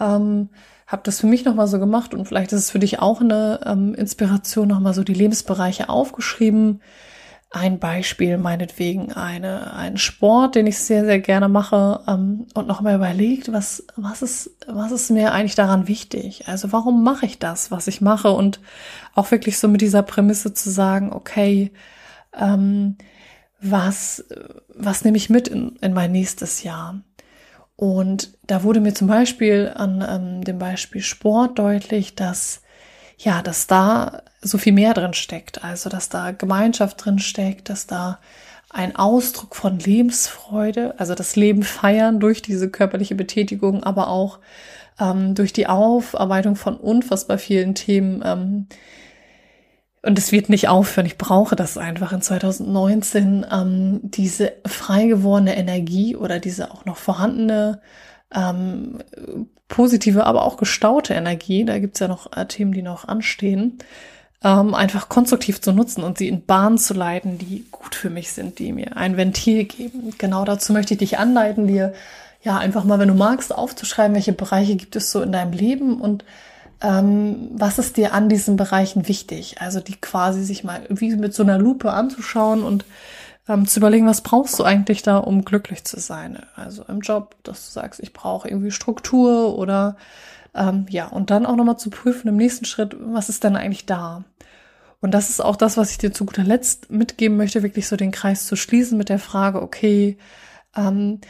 ähm, 0.00 0.50
habe 0.86 1.02
das 1.04 1.20
für 1.20 1.26
mich 1.26 1.44
nochmal 1.44 1.68
so 1.68 1.78
gemacht 1.78 2.14
und 2.14 2.26
vielleicht 2.26 2.52
ist 2.52 2.60
es 2.60 2.70
für 2.70 2.78
dich 2.78 2.98
auch 2.98 3.20
eine 3.20 3.60
ähm, 3.66 3.94
Inspiration, 3.94 4.68
nochmal 4.68 4.94
so 4.94 5.04
die 5.04 5.14
Lebensbereiche 5.14 5.88
aufgeschrieben. 5.88 6.80
Ein 7.50 7.78
Beispiel, 7.78 8.36
meinetwegen 8.36 9.12
eine, 9.12 9.72
einen 9.74 9.96
Sport, 9.96 10.54
den 10.54 10.66
ich 10.66 10.78
sehr, 10.78 11.04
sehr 11.04 11.18
gerne 11.18 11.48
mache 11.48 12.00
ähm, 12.06 12.46
und 12.54 12.66
nochmal 12.66 12.94
überlegt, 12.94 13.52
was, 13.52 13.86
was, 13.96 14.22
ist, 14.22 14.50
was 14.66 14.92
ist 14.92 15.10
mir 15.10 15.32
eigentlich 15.32 15.54
daran 15.54 15.88
wichtig? 15.88 16.46
Also 16.46 16.72
warum 16.72 17.02
mache 17.04 17.26
ich 17.26 17.38
das, 17.38 17.70
was 17.70 17.86
ich 17.86 18.00
mache? 18.00 18.32
Und 18.32 18.60
auch 19.14 19.30
wirklich 19.30 19.58
so 19.58 19.68
mit 19.68 19.80
dieser 19.80 20.02
Prämisse 20.02 20.52
zu 20.52 20.70
sagen, 20.70 21.12
okay, 21.12 21.72
ähm, 22.34 22.96
was, 23.60 24.24
was 24.74 25.04
nehme 25.04 25.16
ich 25.16 25.30
mit 25.30 25.48
in, 25.48 25.76
in 25.76 25.92
mein 25.92 26.12
nächstes 26.12 26.62
Jahr? 26.62 27.02
Und 27.78 28.32
da 28.48 28.64
wurde 28.64 28.80
mir 28.80 28.92
zum 28.92 29.06
Beispiel 29.06 29.70
an 29.72 30.04
ähm, 30.06 30.42
dem 30.42 30.58
Beispiel 30.58 31.00
Sport 31.00 31.60
deutlich, 31.60 32.16
dass 32.16 32.62
ja, 33.18 33.40
dass 33.40 33.68
da 33.68 34.22
so 34.42 34.58
viel 34.58 34.72
mehr 34.72 34.94
drin 34.94 35.14
steckt. 35.14 35.62
Also, 35.62 35.88
dass 35.88 36.08
da 36.08 36.32
Gemeinschaft 36.32 37.04
drin 37.04 37.20
steckt, 37.20 37.68
dass 37.68 37.86
da 37.86 38.18
ein 38.68 38.96
Ausdruck 38.96 39.54
von 39.54 39.78
Lebensfreude, 39.78 40.98
also 40.98 41.14
das 41.14 41.36
Leben 41.36 41.62
feiern 41.62 42.18
durch 42.18 42.42
diese 42.42 42.68
körperliche 42.68 43.14
Betätigung, 43.14 43.84
aber 43.84 44.08
auch 44.08 44.40
ähm, 44.98 45.36
durch 45.36 45.52
die 45.52 45.68
Aufarbeitung 45.68 46.56
von 46.56 46.76
unfassbar 46.76 47.38
vielen 47.38 47.76
Themen 47.76 48.22
ähm, 48.24 48.66
und 50.02 50.18
es 50.18 50.32
wird 50.32 50.48
nicht 50.48 50.68
aufhören. 50.68 51.06
Ich 51.06 51.18
brauche 51.18 51.56
das 51.56 51.76
einfach 51.76 52.12
in 52.12 52.22
2019, 52.22 53.46
ähm, 53.50 54.00
diese 54.02 54.52
frei 54.66 55.06
gewordene 55.06 55.56
Energie 55.56 56.16
oder 56.16 56.38
diese 56.38 56.70
auch 56.70 56.84
noch 56.84 56.96
vorhandene 56.96 57.80
ähm, 58.32 58.98
positive, 59.68 60.24
aber 60.24 60.44
auch 60.44 60.56
gestaute 60.56 61.14
Energie, 61.14 61.64
da 61.64 61.78
gibt's 61.78 62.00
ja 62.00 62.08
noch 62.08 62.36
äh, 62.36 62.46
Themen, 62.46 62.72
die 62.72 62.82
noch 62.82 63.06
anstehen, 63.06 63.78
ähm, 64.42 64.74
einfach 64.74 65.08
konstruktiv 65.08 65.60
zu 65.60 65.72
nutzen 65.72 66.04
und 66.04 66.18
sie 66.18 66.28
in 66.28 66.44
Bahnen 66.44 66.78
zu 66.78 66.94
leiten, 66.94 67.38
die 67.38 67.66
gut 67.70 67.94
für 67.94 68.10
mich 68.10 68.32
sind, 68.32 68.58
die 68.58 68.72
mir 68.72 68.96
ein 68.96 69.16
Ventil 69.16 69.64
geben. 69.64 70.14
Genau 70.16 70.44
dazu 70.44 70.72
möchte 70.72 70.94
ich 70.94 70.98
dich 70.98 71.18
anleiten, 71.18 71.66
dir 71.66 71.92
ja 72.42 72.56
einfach 72.56 72.84
mal, 72.84 72.98
wenn 72.98 73.08
du 73.08 73.14
magst, 73.14 73.54
aufzuschreiben, 73.54 74.14
welche 74.14 74.32
Bereiche 74.32 74.76
gibt 74.76 74.94
es 74.96 75.10
so 75.10 75.22
in 75.22 75.32
deinem 75.32 75.52
Leben 75.52 76.00
und 76.00 76.24
ähm, 76.80 77.50
was 77.52 77.78
ist 77.78 77.96
dir 77.96 78.12
an 78.12 78.28
diesen 78.28 78.56
Bereichen 78.56 79.08
wichtig? 79.08 79.60
Also 79.60 79.80
die 79.80 79.96
quasi 79.96 80.44
sich 80.44 80.64
mal 80.64 80.82
wie 80.88 81.14
mit 81.16 81.34
so 81.34 81.42
einer 81.42 81.58
Lupe 81.58 81.92
anzuschauen 81.92 82.62
und 82.62 82.84
ähm, 83.48 83.66
zu 83.66 83.80
überlegen, 83.80 84.06
was 84.06 84.20
brauchst 84.20 84.58
du 84.58 84.64
eigentlich 84.64 85.02
da, 85.02 85.18
um 85.18 85.44
glücklich 85.44 85.84
zu 85.84 85.98
sein? 85.98 86.38
Also 86.54 86.84
im 86.84 87.00
Job, 87.00 87.34
dass 87.42 87.66
du 87.66 87.72
sagst, 87.72 88.00
ich 88.00 88.12
brauche 88.12 88.48
irgendwie 88.48 88.70
Struktur 88.70 89.58
oder 89.58 89.96
ähm, 90.54 90.86
ja, 90.88 91.06
und 91.06 91.30
dann 91.30 91.46
auch 91.46 91.56
nochmal 91.56 91.78
zu 91.78 91.90
prüfen 91.90 92.28
im 92.28 92.36
nächsten 92.36 92.64
Schritt, 92.64 92.96
was 92.98 93.28
ist 93.28 93.44
denn 93.44 93.56
eigentlich 93.56 93.86
da? 93.86 94.24
Und 95.00 95.12
das 95.12 95.30
ist 95.30 95.40
auch 95.40 95.56
das, 95.56 95.76
was 95.76 95.90
ich 95.92 95.98
dir 95.98 96.12
zu 96.12 96.26
guter 96.26 96.42
Letzt 96.42 96.90
mitgeben 96.90 97.36
möchte, 97.36 97.62
wirklich 97.62 97.86
so 97.86 97.96
den 97.96 98.10
Kreis 98.10 98.46
zu 98.46 98.56
schließen 98.56 98.98
mit 98.98 99.08
der 99.08 99.20
Frage, 99.20 99.62
okay, 99.62 100.18
ähm, 100.76 101.20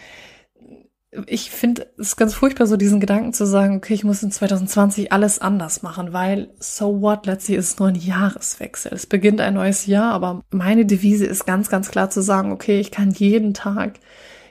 ich 1.26 1.50
finde 1.50 1.90
es 1.96 2.16
ganz 2.16 2.34
furchtbar, 2.34 2.66
so 2.66 2.76
diesen 2.76 3.00
Gedanken 3.00 3.32
zu 3.32 3.46
sagen, 3.46 3.76
okay, 3.76 3.94
ich 3.94 4.04
muss 4.04 4.22
in 4.22 4.30
2020 4.30 5.10
alles 5.10 5.38
anders 5.40 5.82
machen, 5.82 6.12
weil 6.12 6.50
so 6.58 7.00
what, 7.00 7.24
letztlich 7.24 7.56
ist 7.56 7.78
nur 7.78 7.88
ein 7.88 7.94
Jahreswechsel. 7.94 8.92
Es 8.92 9.06
beginnt 9.06 9.40
ein 9.40 9.54
neues 9.54 9.86
Jahr, 9.86 10.12
aber 10.12 10.42
meine 10.50 10.84
Devise 10.84 11.24
ist 11.24 11.46
ganz, 11.46 11.70
ganz 11.70 11.90
klar 11.90 12.10
zu 12.10 12.20
sagen, 12.20 12.52
okay, 12.52 12.78
ich 12.78 12.90
kann 12.90 13.10
jeden 13.10 13.54
Tag, 13.54 14.00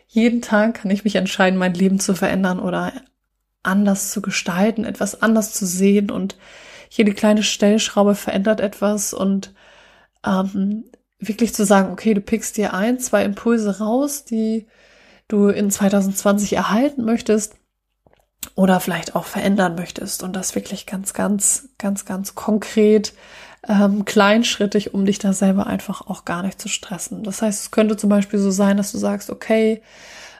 jeden 0.08 0.41
Tag 0.41 0.76
kann 0.82 0.91
ich 0.91 1.04
mich 1.04 1.15
entscheiden, 1.15 1.60
mein 1.60 1.76
Leben 1.76 2.00
zu 2.00 2.15
verändern 2.15 2.60
oder 2.60 2.91
anders 3.62 4.12
zu 4.12 4.22
gestalten, 4.22 4.84
etwas 4.84 5.22
anders 5.22 5.54
zu 5.54 5.65
sehen 5.65 6.10
und 6.10 6.38
jede 6.89 7.13
kleine 7.13 7.43
Stellschraube 7.43 8.15
verändert 8.15 8.62
etwas 8.62 9.13
und 9.13 9.54
ähm, 10.26 10.86
wirklich 11.20 11.54
zu 11.54 11.65
sagen, 11.65 11.91
okay, 11.91 12.13
du 12.13 12.22
pickst 12.22 12.58
dir 12.58 12.74
ein, 12.74 13.00
zwei 13.00 13.24
Impulse 13.26 13.80
raus, 13.80 14.26
die 14.26 14.65
du 15.27 15.49
in 15.49 15.69
2020 15.71 16.53
erhalten 16.53 17.03
möchtest 17.03 17.55
oder 18.55 18.79
vielleicht 18.79 19.15
auch 19.15 19.25
verändern 19.25 19.75
möchtest 19.75 20.23
und 20.23 20.35
das 20.35 20.55
wirklich 20.55 20.85
ganz, 20.85 21.13
ganz, 21.13 21.69
ganz, 21.77 22.05
ganz 22.05 22.35
konkret, 22.35 23.13
ähm, 23.67 24.05
kleinschrittig, 24.05 24.93
um 24.93 25.05
dich 25.05 25.19
da 25.19 25.33
selber 25.33 25.67
einfach 25.67 26.07
auch 26.07 26.25
gar 26.25 26.43
nicht 26.43 26.61
zu 26.61 26.69
stressen. 26.69 27.23
Das 27.23 27.41
heißt, 27.41 27.61
es 27.61 27.71
könnte 27.71 27.97
zum 27.97 28.09
Beispiel 28.09 28.39
so 28.39 28.51
sein, 28.51 28.77
dass 28.77 28.91
du 28.91 28.97
sagst, 28.97 29.29
okay, 29.29 29.81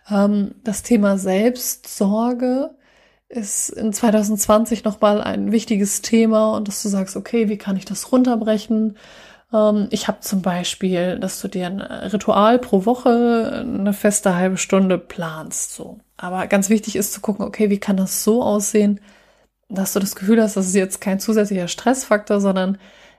ähm, 0.10 0.56
das 0.63 0.84
Thema 0.84 1.17
Selbstsorge 1.17 2.71
ist 3.30 3.69
in 3.69 3.91
2020 3.91 4.86
nochmal 4.86 5.21
ein 5.21 5.52
wichtiges 5.52 6.02
Thema 6.02 6.56
und 6.56 6.67
dass 6.67 6.82
du 6.82 6.89
sagst, 6.89 7.17
okay, 7.17 7.50
wie 7.50 7.58
kann 7.58 7.76
ich 7.76 7.86
das 7.86 8.12
runterbrechen? 8.12 8.97
Ähm, 9.54 9.88
ich 9.92 10.08
habe 10.08 10.20
zum 10.22 10.42
Beispiel, 10.42 11.20
dass 11.20 11.42
du 11.42 11.48
dir 11.48 11.68
ein 11.68 11.82
Ritual 11.82 12.60
pro 12.60 12.86
Woche 12.86 13.64
eine 13.66 13.94
feste 13.94 14.36
halbe 14.36 14.58
Stunde 14.58 14.98
planst. 14.98 15.76
So. 15.76 16.00
Aber 16.18 16.48
ganz 16.48 16.70
wichtig 16.70 16.96
ist 16.96 17.14
zu 17.14 17.22
gucken, 17.22 17.46
okay, 17.46 17.70
wie 17.70 17.80
kann 17.80 17.98
das 17.98 18.24
so 18.24 18.44
aussehen, 18.44 19.00
dass 19.70 19.94
du 19.94 20.00
das 20.00 20.16
Gefühl 20.16 20.42
hast, 20.42 20.56
das 20.56 20.68
ist 20.68 20.76
jetzt 20.76 21.02
kein 21.02 21.20
zusätzlicher 21.20 21.68
Stressfaktor, 21.68 22.40
sondern 22.40 22.78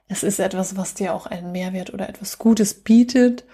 es 0.08 0.22
ist 0.22 0.38
etwas, 0.40 0.76
was 0.76 0.94
dir 0.94 1.14
auch 1.14 1.26
einen 1.26 1.52
Mehrwert 1.52 1.92
oder 1.92 2.08
etwas 2.08 2.38
Gutes 2.38 2.74
bietet. 2.74 3.44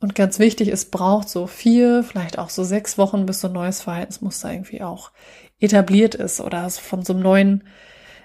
Und 0.00 0.16
ganz 0.16 0.40
wichtig, 0.40 0.68
es 0.68 0.86
braucht 0.86 1.28
so 1.28 1.46
vier, 1.46 2.02
vielleicht 2.02 2.38
auch 2.38 2.50
so 2.50 2.64
sechs 2.64 2.98
Wochen, 2.98 3.24
bis 3.26 3.40
so 3.40 3.48
ein 3.48 3.52
neues 3.54 3.82
Verhaltensmuster 3.82 4.52
irgendwie 4.52 4.82
auch 4.82 5.12
etabliert 5.60 6.16
ist 6.16 6.40
oder 6.40 6.68
von 6.70 7.04
so 7.04 7.12
einem 7.12 7.22
neuen 7.22 7.64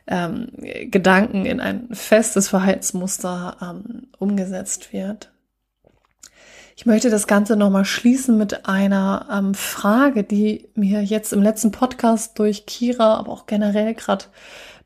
ähm, 0.08 0.50
Gedanken 0.90 1.46
in 1.46 1.60
ein 1.60 1.90
festes 1.92 2.48
Verhaltensmuster 2.50 3.58
ähm, 3.62 4.08
umgesetzt 4.18 4.94
wird. 4.94 5.32
Ich 6.76 6.86
möchte 6.86 7.10
das 7.10 7.26
Ganze 7.26 7.56
nochmal 7.56 7.86
schließen 7.86 8.38
mit 8.38 8.68
einer 8.68 9.28
ähm, 9.32 9.56
Frage, 9.56 10.24
die 10.24 10.70
mir 10.76 11.04
jetzt 11.04 11.34
im 11.34 11.42
letzten 11.42 11.72
Podcast 11.72 12.38
durch 12.38 12.68
Kira, 12.68 13.16
aber 13.16 13.32
auch 13.32 13.48
generell 13.48 13.96
gerade 13.96 14.26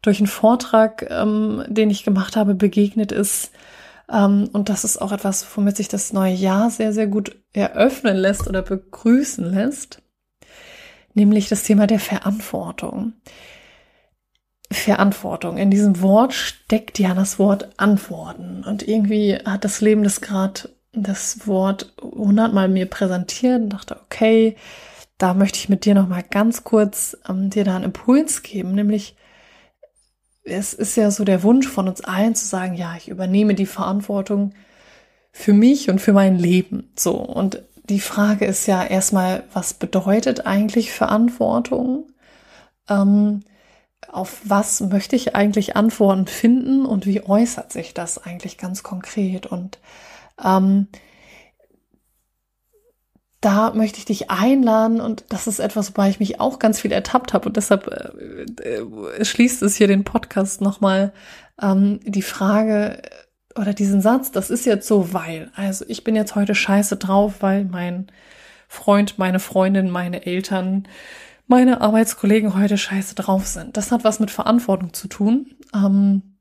durch 0.01 0.19
einen 0.19 0.27
Vortrag, 0.27 1.05
ähm, 1.09 1.65
den 1.67 1.89
ich 1.89 2.05
gemacht 2.05 2.37
habe, 2.37 2.55
begegnet 2.55 3.11
ist. 3.11 3.51
Ähm, 4.09 4.49
und 4.53 4.69
das 4.69 4.85
ist 4.85 5.01
auch 5.01 5.11
etwas, 5.11 5.45
womit 5.55 5.75
sich 5.75 5.89
das 5.89 6.13
neue 6.13 6.33
Jahr 6.33 6.69
sehr, 6.69 6.93
sehr 6.93 7.07
gut 7.07 7.35
eröffnen 7.51 8.15
lässt 8.15 8.47
oder 8.47 8.61
begrüßen 8.61 9.45
lässt. 9.53 10.01
Nämlich 11.13 11.49
das 11.49 11.63
Thema 11.63 11.87
der 11.87 11.99
Verantwortung. 11.99 13.13
Verantwortung. 14.71 15.57
In 15.57 15.69
diesem 15.69 16.01
Wort 16.01 16.33
steckt 16.33 16.99
ja 16.99 17.13
das 17.13 17.39
Wort 17.39 17.69
Antworten. 17.77 18.63
Und 18.65 18.87
irgendwie 18.87 19.35
hat 19.35 19.65
das 19.65 19.81
Leben 19.81 20.03
das 20.03 20.21
gerade 20.21 20.69
das 20.93 21.47
Wort 21.47 21.93
hundertmal 22.01 22.67
mir 22.67 22.85
präsentiert 22.85 23.61
und 23.61 23.69
dachte, 23.69 23.99
okay, 24.05 24.55
da 25.17 25.33
möchte 25.33 25.57
ich 25.57 25.69
mit 25.69 25.85
dir 25.85 25.93
noch 25.93 26.07
mal 26.07 26.23
ganz 26.23 26.63
kurz 26.63 27.17
ähm, 27.29 27.49
dir 27.49 27.63
da 27.63 27.75
einen 27.75 27.85
Impuls 27.85 28.41
geben, 28.43 28.73
nämlich 28.73 29.15
es 30.43 30.73
ist 30.73 30.97
ja 30.97 31.11
so 31.11 31.23
der 31.23 31.43
Wunsch 31.43 31.67
von 31.67 31.87
uns 31.87 32.01
allen 32.01 32.33
zu 32.33 32.45
sagen, 32.45 32.73
ja, 32.73 32.95
ich 32.97 33.07
übernehme 33.07 33.53
die 33.53 33.67
Verantwortung 33.67 34.53
für 35.31 35.53
mich 35.53 35.89
und 35.89 36.01
für 36.01 36.13
mein 36.13 36.37
Leben. 36.37 36.91
So. 36.95 37.13
Und 37.13 37.63
die 37.83 37.99
Frage 37.99 38.45
ist 38.45 38.65
ja 38.65 38.83
erstmal, 38.83 39.43
was 39.53 39.75
bedeutet 39.75 40.45
eigentlich 40.47 40.91
Verantwortung? 40.91 42.07
Ähm, 42.89 43.43
auf 44.07 44.41
was 44.43 44.81
möchte 44.81 45.15
ich 45.15 45.35
eigentlich 45.35 45.75
Antworten 45.75 46.27
finden 46.27 46.85
und 46.85 47.05
wie 47.05 47.23
äußert 47.23 47.71
sich 47.71 47.93
das 47.93 48.17
eigentlich 48.17 48.57
ganz 48.57 48.83
konkret? 48.83 49.45
Und 49.45 49.79
ähm, 50.43 50.87
da 53.41 53.71
möchte 53.73 53.97
ich 53.97 54.05
dich 54.05 54.29
einladen 54.29 55.01
und 55.01 55.25
das 55.29 55.47
ist 55.47 55.59
etwas, 55.59 55.89
wobei 55.89 56.09
ich 56.09 56.19
mich 56.19 56.39
auch 56.39 56.59
ganz 56.59 56.79
viel 56.79 56.91
ertappt 56.91 57.33
habe 57.33 57.47
und 57.47 57.57
deshalb 57.57 57.87
äh, 57.87 58.75
äh, 58.75 59.25
schließt 59.25 59.63
es 59.63 59.75
hier 59.75 59.87
den 59.87 60.03
Podcast 60.03 60.61
nochmal 60.61 61.11
ähm, 61.59 61.99
die 62.03 62.21
Frage 62.21 63.01
oder 63.57 63.73
diesen 63.73 64.01
Satz, 64.01 64.31
das 64.31 64.49
ist 64.49 64.65
jetzt 64.65 64.87
so, 64.87 65.13
weil, 65.13 65.51
also 65.55 65.83
ich 65.87 66.03
bin 66.03 66.15
jetzt 66.15 66.35
heute 66.35 66.55
scheiße 66.55 66.97
drauf, 66.97 67.35
weil 67.41 67.65
mein 67.65 68.11
Freund, 68.67 69.17
meine 69.17 69.39
Freundin, 69.39 69.89
meine 69.89 70.25
Eltern, 70.25 70.87
meine 71.51 71.81
Arbeitskollegen 71.81 72.57
heute 72.57 72.77
scheiße 72.77 73.13
drauf 73.13 73.45
sind. 73.45 73.75
Das 73.75 73.91
hat 73.91 74.05
was 74.05 74.21
mit 74.21 74.31
Verantwortung 74.31 74.93
zu 74.93 75.09
tun. 75.09 75.53
Ähm, 75.75 76.37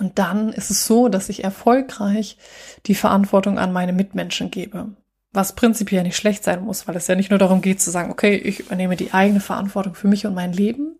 und 0.00 0.18
dann 0.18 0.52
ist 0.52 0.70
es 0.70 0.84
so, 0.84 1.08
dass 1.08 1.28
ich 1.28 1.44
erfolgreich 1.44 2.38
die 2.86 2.96
Verantwortung 2.96 3.60
an 3.60 3.72
meine 3.72 3.92
Mitmenschen 3.92 4.50
gebe. 4.50 4.96
Was 5.32 5.54
prinzipiell 5.54 6.02
nicht 6.02 6.16
schlecht 6.16 6.42
sein 6.42 6.64
muss, 6.64 6.88
weil 6.88 6.96
es 6.96 7.06
ja 7.06 7.14
nicht 7.14 7.30
nur 7.30 7.38
darum 7.38 7.62
geht 7.62 7.80
zu 7.80 7.92
sagen, 7.92 8.10
okay, 8.10 8.34
ich 8.34 8.60
übernehme 8.60 8.96
die 8.96 9.14
eigene 9.14 9.40
Verantwortung 9.40 9.94
für 9.94 10.08
mich 10.08 10.26
und 10.26 10.34
mein 10.34 10.52
Leben. 10.52 10.98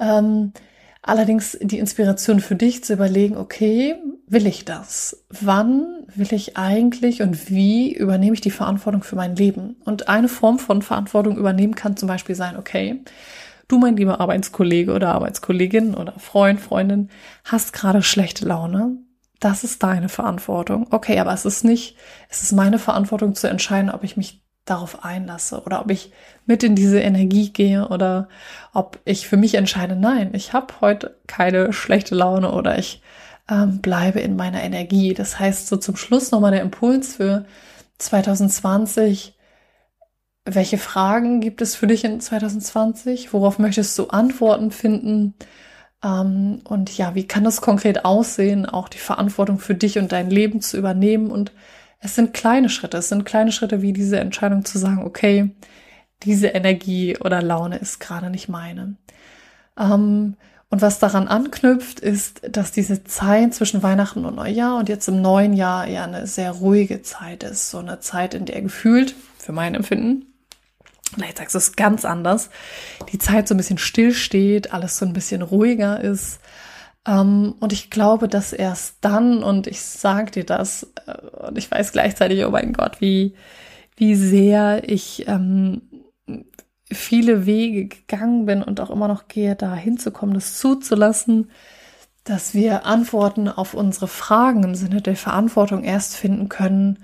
Ähm, 0.00 0.54
allerdings 1.06 1.56
die 1.62 1.78
Inspiration 1.78 2.40
für 2.40 2.56
dich 2.56 2.84
zu 2.84 2.92
überlegen, 2.92 3.36
okay, 3.36 3.94
will 4.26 4.46
ich 4.46 4.64
das? 4.64 5.24
Wann 5.30 6.04
will 6.14 6.32
ich 6.32 6.56
eigentlich 6.56 7.22
und 7.22 7.48
wie 7.48 7.94
übernehme 7.94 8.34
ich 8.34 8.40
die 8.40 8.50
Verantwortung 8.50 9.02
für 9.02 9.16
mein 9.16 9.36
Leben? 9.36 9.76
Und 9.84 10.08
eine 10.08 10.28
Form 10.28 10.58
von 10.58 10.82
Verantwortung 10.82 11.36
übernehmen 11.38 11.76
kann 11.76 11.96
zum 11.96 12.08
Beispiel 12.08 12.34
sein, 12.34 12.56
okay, 12.56 13.02
du, 13.68 13.78
mein 13.78 13.96
lieber 13.96 14.20
Arbeitskollege 14.20 14.92
oder 14.92 15.14
Arbeitskollegin 15.14 15.94
oder 15.94 16.12
Freund, 16.18 16.60
Freundin, 16.60 17.08
hast 17.44 17.72
gerade 17.72 18.02
schlechte 18.02 18.44
Laune. 18.44 18.98
Das 19.38 19.64
ist 19.64 19.82
deine 19.82 20.08
Verantwortung. 20.08 20.88
Okay, 20.90 21.18
aber 21.20 21.32
es 21.32 21.44
ist 21.44 21.62
nicht, 21.62 21.96
es 22.28 22.42
ist 22.42 22.52
meine 22.52 22.78
Verantwortung 22.78 23.34
zu 23.34 23.48
entscheiden, 23.48 23.90
ob 23.90 24.02
ich 24.02 24.16
mich 24.16 24.45
darauf 24.66 25.04
einlasse 25.04 25.62
oder 25.62 25.80
ob 25.80 25.90
ich 25.90 26.12
mit 26.44 26.62
in 26.62 26.74
diese 26.74 27.00
Energie 27.00 27.50
gehe 27.50 27.88
oder 27.88 28.28
ob 28.74 28.98
ich 29.04 29.26
für 29.26 29.36
mich 29.36 29.54
entscheide, 29.54 29.96
nein, 29.96 30.30
ich 30.34 30.52
habe 30.52 30.74
heute 30.80 31.16
keine 31.26 31.72
schlechte 31.72 32.14
Laune 32.14 32.52
oder 32.52 32.78
ich 32.78 33.00
ähm, 33.48 33.80
bleibe 33.80 34.20
in 34.20 34.36
meiner 34.36 34.62
Energie. 34.62 35.14
Das 35.14 35.38
heißt, 35.38 35.68
so 35.68 35.76
zum 35.76 35.96
Schluss 35.96 36.30
nochmal 36.30 36.50
der 36.50 36.62
Impuls 36.62 37.16
für 37.16 37.46
2020. 37.98 39.34
Welche 40.44 40.78
Fragen 40.78 41.40
gibt 41.40 41.62
es 41.62 41.74
für 41.74 41.86
dich 41.86 42.04
in 42.04 42.20
2020? 42.20 43.32
Worauf 43.32 43.58
möchtest 43.58 43.98
du 43.98 44.08
Antworten 44.08 44.70
finden? 44.70 45.34
Ähm, 46.04 46.60
und 46.64 46.96
ja, 46.96 47.14
wie 47.14 47.26
kann 47.26 47.44
das 47.44 47.60
konkret 47.60 48.04
aussehen, 48.04 48.66
auch 48.66 48.88
die 48.88 48.98
Verantwortung 48.98 49.58
für 49.58 49.74
dich 49.74 49.98
und 49.98 50.12
dein 50.12 50.30
Leben 50.30 50.60
zu 50.60 50.76
übernehmen? 50.76 51.30
Und 51.30 51.52
es 52.00 52.14
sind 52.14 52.34
kleine 52.34 52.68
Schritte. 52.68 52.98
Es 52.98 53.08
sind 53.08 53.24
kleine 53.24 53.52
Schritte 53.52 53.82
wie 53.82 53.92
diese 53.92 54.18
Entscheidung 54.20 54.64
zu 54.64 54.78
sagen, 54.78 55.04
okay, 55.04 55.50
diese 56.22 56.48
Energie 56.48 57.16
oder 57.18 57.42
Laune 57.42 57.76
ist 57.76 58.00
gerade 58.00 58.30
nicht 58.30 58.48
meine. 58.48 58.96
Ähm, 59.78 60.36
und 60.68 60.82
was 60.82 60.98
daran 60.98 61.28
anknüpft, 61.28 62.00
ist, 62.00 62.40
dass 62.50 62.72
diese 62.72 63.04
Zeit 63.04 63.54
zwischen 63.54 63.82
Weihnachten 63.82 64.24
und 64.24 64.34
Neujahr 64.34 64.78
und 64.78 64.88
jetzt 64.88 65.06
im 65.08 65.22
neuen 65.22 65.52
Jahr 65.52 65.86
eher 65.86 66.04
eine 66.04 66.26
sehr 66.26 66.50
ruhige 66.50 67.02
Zeit 67.02 67.44
ist. 67.44 67.70
So 67.70 67.78
eine 67.78 68.00
Zeit, 68.00 68.34
in 68.34 68.46
der 68.46 68.60
gefühlt, 68.62 69.14
für 69.38 69.52
mein 69.52 69.76
Empfinden, 69.76 70.26
vielleicht 71.14 71.38
sagst 71.38 71.54
du 71.54 71.58
es 71.58 71.76
ganz 71.76 72.04
anders, 72.04 72.50
die 73.12 73.18
Zeit 73.18 73.46
so 73.46 73.54
ein 73.54 73.58
bisschen 73.58 73.78
stillsteht, 73.78 74.72
alles 74.72 74.98
so 74.98 75.06
ein 75.06 75.12
bisschen 75.12 75.42
ruhiger 75.42 76.00
ist. 76.00 76.40
Ähm, 77.06 77.54
und 77.60 77.72
ich 77.72 77.90
glaube, 77.90 78.28
dass 78.28 78.52
erst 78.52 78.98
dann, 79.02 79.42
und 79.42 79.66
ich 79.66 79.80
sag 79.80 80.32
dir 80.32 80.44
das, 80.44 80.92
äh, 81.06 81.46
und 81.46 81.56
ich 81.58 81.70
weiß 81.70 81.92
gleichzeitig, 81.92 82.44
oh 82.44 82.50
mein 82.50 82.72
Gott, 82.72 83.00
wie, 83.00 83.34
wie 83.96 84.14
sehr 84.14 84.88
ich 84.88 85.26
ähm, 85.28 85.82
viele 86.90 87.46
Wege 87.46 87.86
gegangen 87.86 88.46
bin 88.46 88.62
und 88.62 88.80
auch 88.80 88.90
immer 88.90 89.08
noch 89.08 89.28
gehe, 89.28 89.56
da 89.56 89.74
hinzukommen, 89.74 90.34
das 90.34 90.58
zuzulassen, 90.58 91.50
dass 92.24 92.54
wir 92.54 92.86
Antworten 92.86 93.48
auf 93.48 93.74
unsere 93.74 94.08
Fragen 94.08 94.64
im 94.64 94.74
Sinne 94.74 95.00
der 95.00 95.16
Verantwortung 95.16 95.84
erst 95.84 96.16
finden 96.16 96.48
können, 96.48 96.98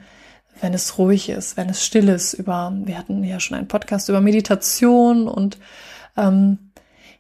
wenn 0.61 0.75
es 0.75 0.99
ruhig 0.99 1.29
ist, 1.29 1.57
wenn 1.57 1.69
es 1.69 1.85
still 1.85 2.09
ist. 2.09 2.35
Über, 2.35 2.73
wir 2.85 2.99
hatten 2.99 3.23
ja 3.23 3.39
schon 3.39 3.57
einen 3.57 3.69
Podcast 3.69 4.09
über 4.09 4.21
Meditation 4.21 5.29
und 5.29 5.59
ähm, 6.17 6.72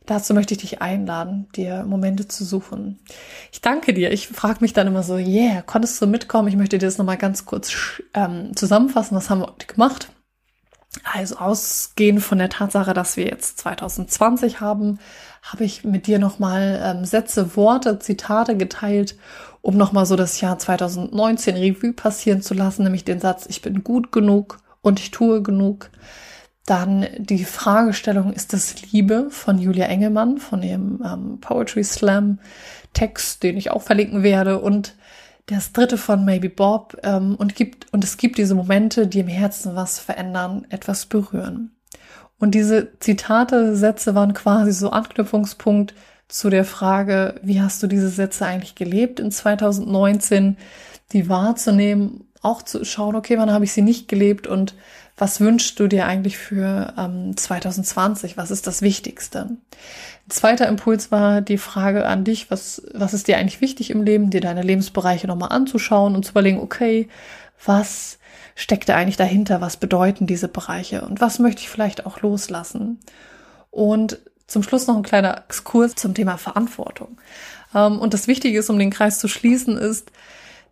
dazu 0.07 0.35
möchte 0.35 0.55
ich 0.55 0.61
dich 0.61 0.83
einladen, 0.83 1.49
dir 1.55 1.85
Momente 1.85 2.29
zu 2.29 2.45
suchen. 2.45 3.01
Ich 3.53 3.61
danke 3.61 3.95
dir. 3.95 4.13
Ich 4.13 4.29
frage 4.29 4.59
mich 4.61 4.73
dann 4.73 4.87
immer 4.87 5.03
so, 5.03 5.17
yeah, 5.17 5.63
konntest 5.63 6.01
du 6.01 6.07
mitkommen? 6.07 6.49
Ich 6.49 6.57
möchte 6.57 6.79
dir 6.79 6.87
das 6.87 6.99
nochmal 6.99 7.19
ganz 7.19 7.47
kurz 7.47 7.73
ähm, 8.15 8.55
zusammenfassen. 8.57 9.17
Was 9.17 9.31
haben 9.31 9.41
wir 9.41 9.55
gemacht? 9.67 10.09
Also 11.05 11.37
ausgehend 11.37 12.23
von 12.23 12.39
der 12.39 12.51
Tatsache, 12.51 12.93
dass 12.93 13.17
wir 13.17 13.25
jetzt 13.25 13.59
2020 13.59 14.61
haben, 14.61 14.99
habe 15.43 15.65
ich 15.65 15.85
mit 15.85 16.07
dir 16.07 16.19
nochmal 16.19 16.81
ähm, 16.85 17.05
Sätze, 17.07 17.57
Worte, 17.57 17.99
Zitate 17.99 18.57
geteilt, 18.57 19.17
um 19.63 19.77
nochmal 19.77 20.05
so 20.05 20.17
das 20.17 20.41
Jahr 20.41 20.59
2019 20.59 21.57
Revue 21.57 21.93
passieren 21.95 22.43
zu 22.43 22.53
lassen, 22.53 22.83
nämlich 22.83 23.05
den 23.05 23.21
Satz, 23.21 23.47
ich 23.49 23.63
bin 23.63 23.83
gut 23.83 24.13
genug 24.13 24.59
und 24.83 25.01
ich 25.01 25.11
tue 25.11 25.43
genug. 25.43 25.91
Dann 26.67 27.07
die 27.19 27.45
Fragestellung, 27.45 28.33
ist 28.33 28.53
das 28.53 28.93
Liebe 28.93 29.29
von 29.31 29.59
Julia 29.59 29.87
Engelmann, 29.87 30.39
von 30.39 30.63
ihrem 30.63 31.03
ähm, 31.05 31.39
Poetry 31.41 31.83
Slam 31.83 32.39
Text, 32.93 33.43
den 33.43 33.57
ich 33.57 33.71
auch 33.71 33.83
verlinken 33.83 34.23
werde 34.23 34.61
und 34.61 34.95
das 35.47 35.73
dritte 35.73 35.99
von 35.99 36.25
Maybe 36.25 36.49
Bob 36.49 36.97
ähm, 37.03 37.35
und 37.37 37.57
gibt 37.57 37.93
und 37.93 38.05
es 38.05 38.17
gibt 38.17 38.39
diese 38.39 38.55
Momente, 38.55 39.07
die 39.07 39.21
im 39.21 39.29
Herzen 39.29 39.75
was 39.75 39.99
verändern, 39.99 40.67
etwas 40.71 41.07
berühren. 41.07 41.75
Und 42.39 42.55
diese 42.55 42.99
Zitate, 42.99 43.77
Sätze 43.77 44.15
waren 44.15 44.35
quasi 44.35 44.73
so 44.73 44.91
Anknüpfungspunkt 44.91 45.95
zu 46.29 46.49
der 46.49 46.65
Frage, 46.65 47.35
wie 47.43 47.61
hast 47.61 47.83
du 47.83 47.87
diese 47.87 48.09
Sätze 48.09 48.47
eigentlich 48.47 48.75
gelebt 48.75 49.21
in 49.21 49.31
2019, 49.31 50.57
die 51.13 51.29
wahrzunehmen, 51.29 52.25
auch 52.43 52.63
zu 52.63 52.85
schauen, 52.85 53.17
okay, 53.17 53.39
wann 53.39 53.53
habe 53.53 53.65
ich 53.65 53.73
sie 53.73 53.83
nicht 53.83 54.09
gelebt 54.09 54.47
und 54.47 54.75
was 55.17 55.41
wünschst 55.41 55.79
du 55.79 55.89
dir 55.89 56.07
eigentlich 56.07 56.39
für 56.39 56.95
ähm, 56.99 57.37
2020? 57.37 58.37
Was 58.37 58.51
ist 58.51 58.67
das 58.67 58.83
Wichtigste? 58.83 59.51
Ein 60.27 60.31
zweiter 60.31 60.67
Impuls 60.69 61.13
war 61.13 61.41
die 61.41 61.59
Frage 61.59 62.07
an 62.07 62.25
dich, 62.25 62.51
was, 62.51 62.83
was 62.93 63.15
ist 63.15 63.29
dir 63.29 63.39
eigentlich 63.39 63.61
wichtig 63.61 63.91
im 63.91 64.03
Leben, 64.03 64.31
dir 64.31 64.41
deine 64.41 64.63
Lebensbereiche 64.63 65.27
nochmal 65.27 65.53
anzuschauen 65.53 66.17
und 66.17 66.25
zu 66.25 66.33
überlegen, 66.33 66.59
okay, 66.59 67.09
was 67.65 68.19
steckt 68.55 68.89
da 68.89 68.97
eigentlich 68.97 69.17
dahinter? 69.17 69.61
Was 69.61 69.77
bedeuten 69.77 70.27
diese 70.27 70.49
Bereiche? 70.49 71.03
Und 71.03 71.21
was 71.21 71.39
möchte 71.39 71.63
ich 71.63 71.69
vielleicht 71.69 72.07
auch 72.07 72.21
loslassen? 72.21 72.99
Und 73.71 74.19
zum 74.47 74.63
Schluss 74.63 74.87
noch 74.87 74.97
ein 74.97 75.03
kleiner 75.03 75.45
Exkurs 75.49 75.95
zum 75.95 76.15
Thema 76.15 76.37
Verantwortung. 76.37 77.19
Ähm, 77.75 77.99
und 78.01 78.15
das 78.15 78.27
Wichtige 78.27 78.59
ist, 78.59 78.71
um 78.71 78.79
den 78.79 78.91
Kreis 78.91 79.19
zu 79.19 79.29
schließen, 79.29 79.77
ist, 79.77 80.11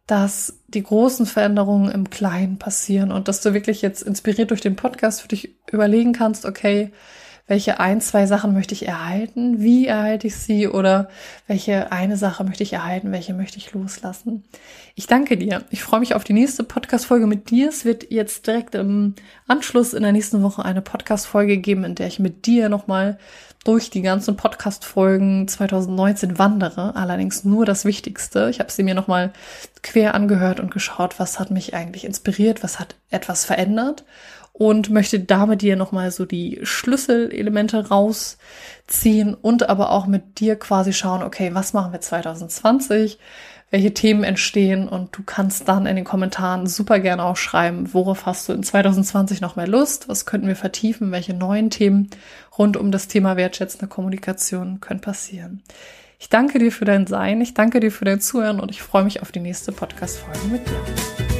dass 0.07 0.60
die 0.75 0.83
großen 0.83 1.27
Veränderungen 1.27 1.91
im 1.91 2.11
Kleinen 2.11 2.59
passieren 2.59 3.13
und 3.13 3.29
dass 3.29 3.41
du 3.41 3.55
wirklich 3.55 3.83
jetzt 3.83 4.03
inspiriert 4.03 4.51
durch 4.51 4.61
den 4.61 4.77
Podcast 4.77 5.23
für 5.23 5.29
dich 5.29 5.55
überlegen 5.71 6.13
kannst, 6.13 6.45
okay, 6.45 6.93
welche 7.51 7.81
ein, 7.81 8.01
zwei 8.01 8.27
Sachen 8.27 8.55
möchte 8.55 8.75
ich 8.75 8.87
erhalten, 8.87 9.61
wie 9.61 9.89
erhalte 9.89 10.29
ich 10.29 10.37
sie 10.37 10.69
oder 10.69 11.09
welche 11.49 11.91
eine 11.91 12.17
Sache 12.17 12.45
möchte 12.45 12.63
ich 12.63 12.73
erhalten, 12.73 13.11
welche 13.11 13.35
möchte 13.35 13.59
ich 13.59 13.73
loslassen. 13.73 14.45
Ich 14.95 15.09
danke 15.09 15.37
dir. 15.37 15.65
Ich 15.71 15.83
freue 15.83 15.99
mich 15.99 16.15
auf 16.15 16.23
die 16.23 16.33
nächste 16.33 16.63
Podcast-Folge 16.63 17.27
mit 17.27 17.51
dir. 17.51 17.69
Es 17.69 17.85
wird 17.85 18.09
jetzt 18.13 18.47
direkt 18.47 18.77
im 18.77 19.17
Anschluss 19.49 19.95
in 19.95 20.05
der 20.05 20.13
nächsten 20.13 20.45
Woche 20.45 20.65
eine 20.65 20.81
Podcast-Folge 20.81 21.59
geben, 21.59 21.83
in 21.83 21.97
der 21.97 22.07
ich 22.07 22.21
mit 22.21 22.47
dir 22.47 22.69
nochmal 22.69 23.19
durch 23.65 23.91
die 23.91 24.03
ganzen 24.03 24.37
Podcast-Folgen 24.37 25.47
2019 25.47 26.39
wandere, 26.39 26.97
allerdings 26.97 27.45
nur 27.45 27.67
das 27.67 27.85
Wichtigste. 27.85 28.49
Ich 28.51 28.59
habe 28.59 28.71
sie 28.71 28.83
mir 28.83 28.95
nochmal 28.95 29.33
quer 29.83 30.15
angehört 30.15 30.61
und 30.61 30.71
geschaut, 30.71 31.19
was 31.19 31.39
hat 31.39 31.51
mich 31.51 31.75
eigentlich 31.75 32.05
inspiriert, 32.05 32.63
was 32.63 32.79
hat 32.79 32.97
etwas 33.11 33.45
verändert 33.45 34.05
und 34.53 34.91
möchte 34.91 35.21
damit 35.21 35.63
dir 35.63 35.77
nochmal 35.77 36.11
so 36.11 36.25
die 36.25 36.61
Schlüsselelemente 36.63 37.89
rausziehen 37.89 39.35
und 39.35 39.69
aber 39.69 39.91
auch 39.91 40.07
mit 40.07 40.41
dir 40.41 40.59
quasi 40.59 40.93
schauen, 40.93 41.23
okay, 41.23 41.51
was 41.55 41.73
machen 41.73 41.93
wir 41.93 42.01
2020? 42.01 43.19
Welche 43.71 43.95
Themen 43.95 44.25
entstehen 44.25 44.89
und 44.89 45.17
du 45.17 45.23
kannst 45.25 45.69
dann 45.69 45.87
in 45.87 45.97
den 45.97 46.05
Kommentaren 46.05 46.67
super 46.67 46.99
gerne 46.99 47.25
auch 47.25 47.37
schreiben, 47.37 47.95
worauf 47.95 48.27
hast 48.27 48.49
du 48.49 48.53
in 48.53 48.63
2020 48.63 49.41
noch 49.41 49.57
mehr 49.57 49.69
Lust, 49.69 50.09
was 50.09 50.27
könnten 50.27 50.49
wir 50.49 50.57
vertiefen, 50.57 51.13
welche 51.13 51.35
neuen 51.35 51.71
Themen 51.71 52.11
rund 52.59 52.77
um 52.77 52.91
das 52.91 53.07
Thema 53.07 53.37
wertschätzende 53.37 53.87
Kommunikation 53.87 54.81
können 54.81 55.01
passieren. 55.01 55.63
Ich 56.19 56.29
danke 56.29 56.59
dir 56.59 56.73
für 56.73 56.85
dein 56.85 57.07
Sein, 57.07 57.41
ich 57.41 57.55
danke 57.55 57.81
dir 57.81 57.93
für 57.93 58.05
dein 58.05 58.21
Zuhören 58.21 58.61
und 58.61 58.71
ich 58.71 58.83
freue 58.83 59.05
mich 59.05 59.23
auf 59.23 59.33
die 59.33 59.41
nächste 59.41 59.73
Podcast-Folge 59.73 60.49
mit 60.49 60.69
dir. 60.69 61.40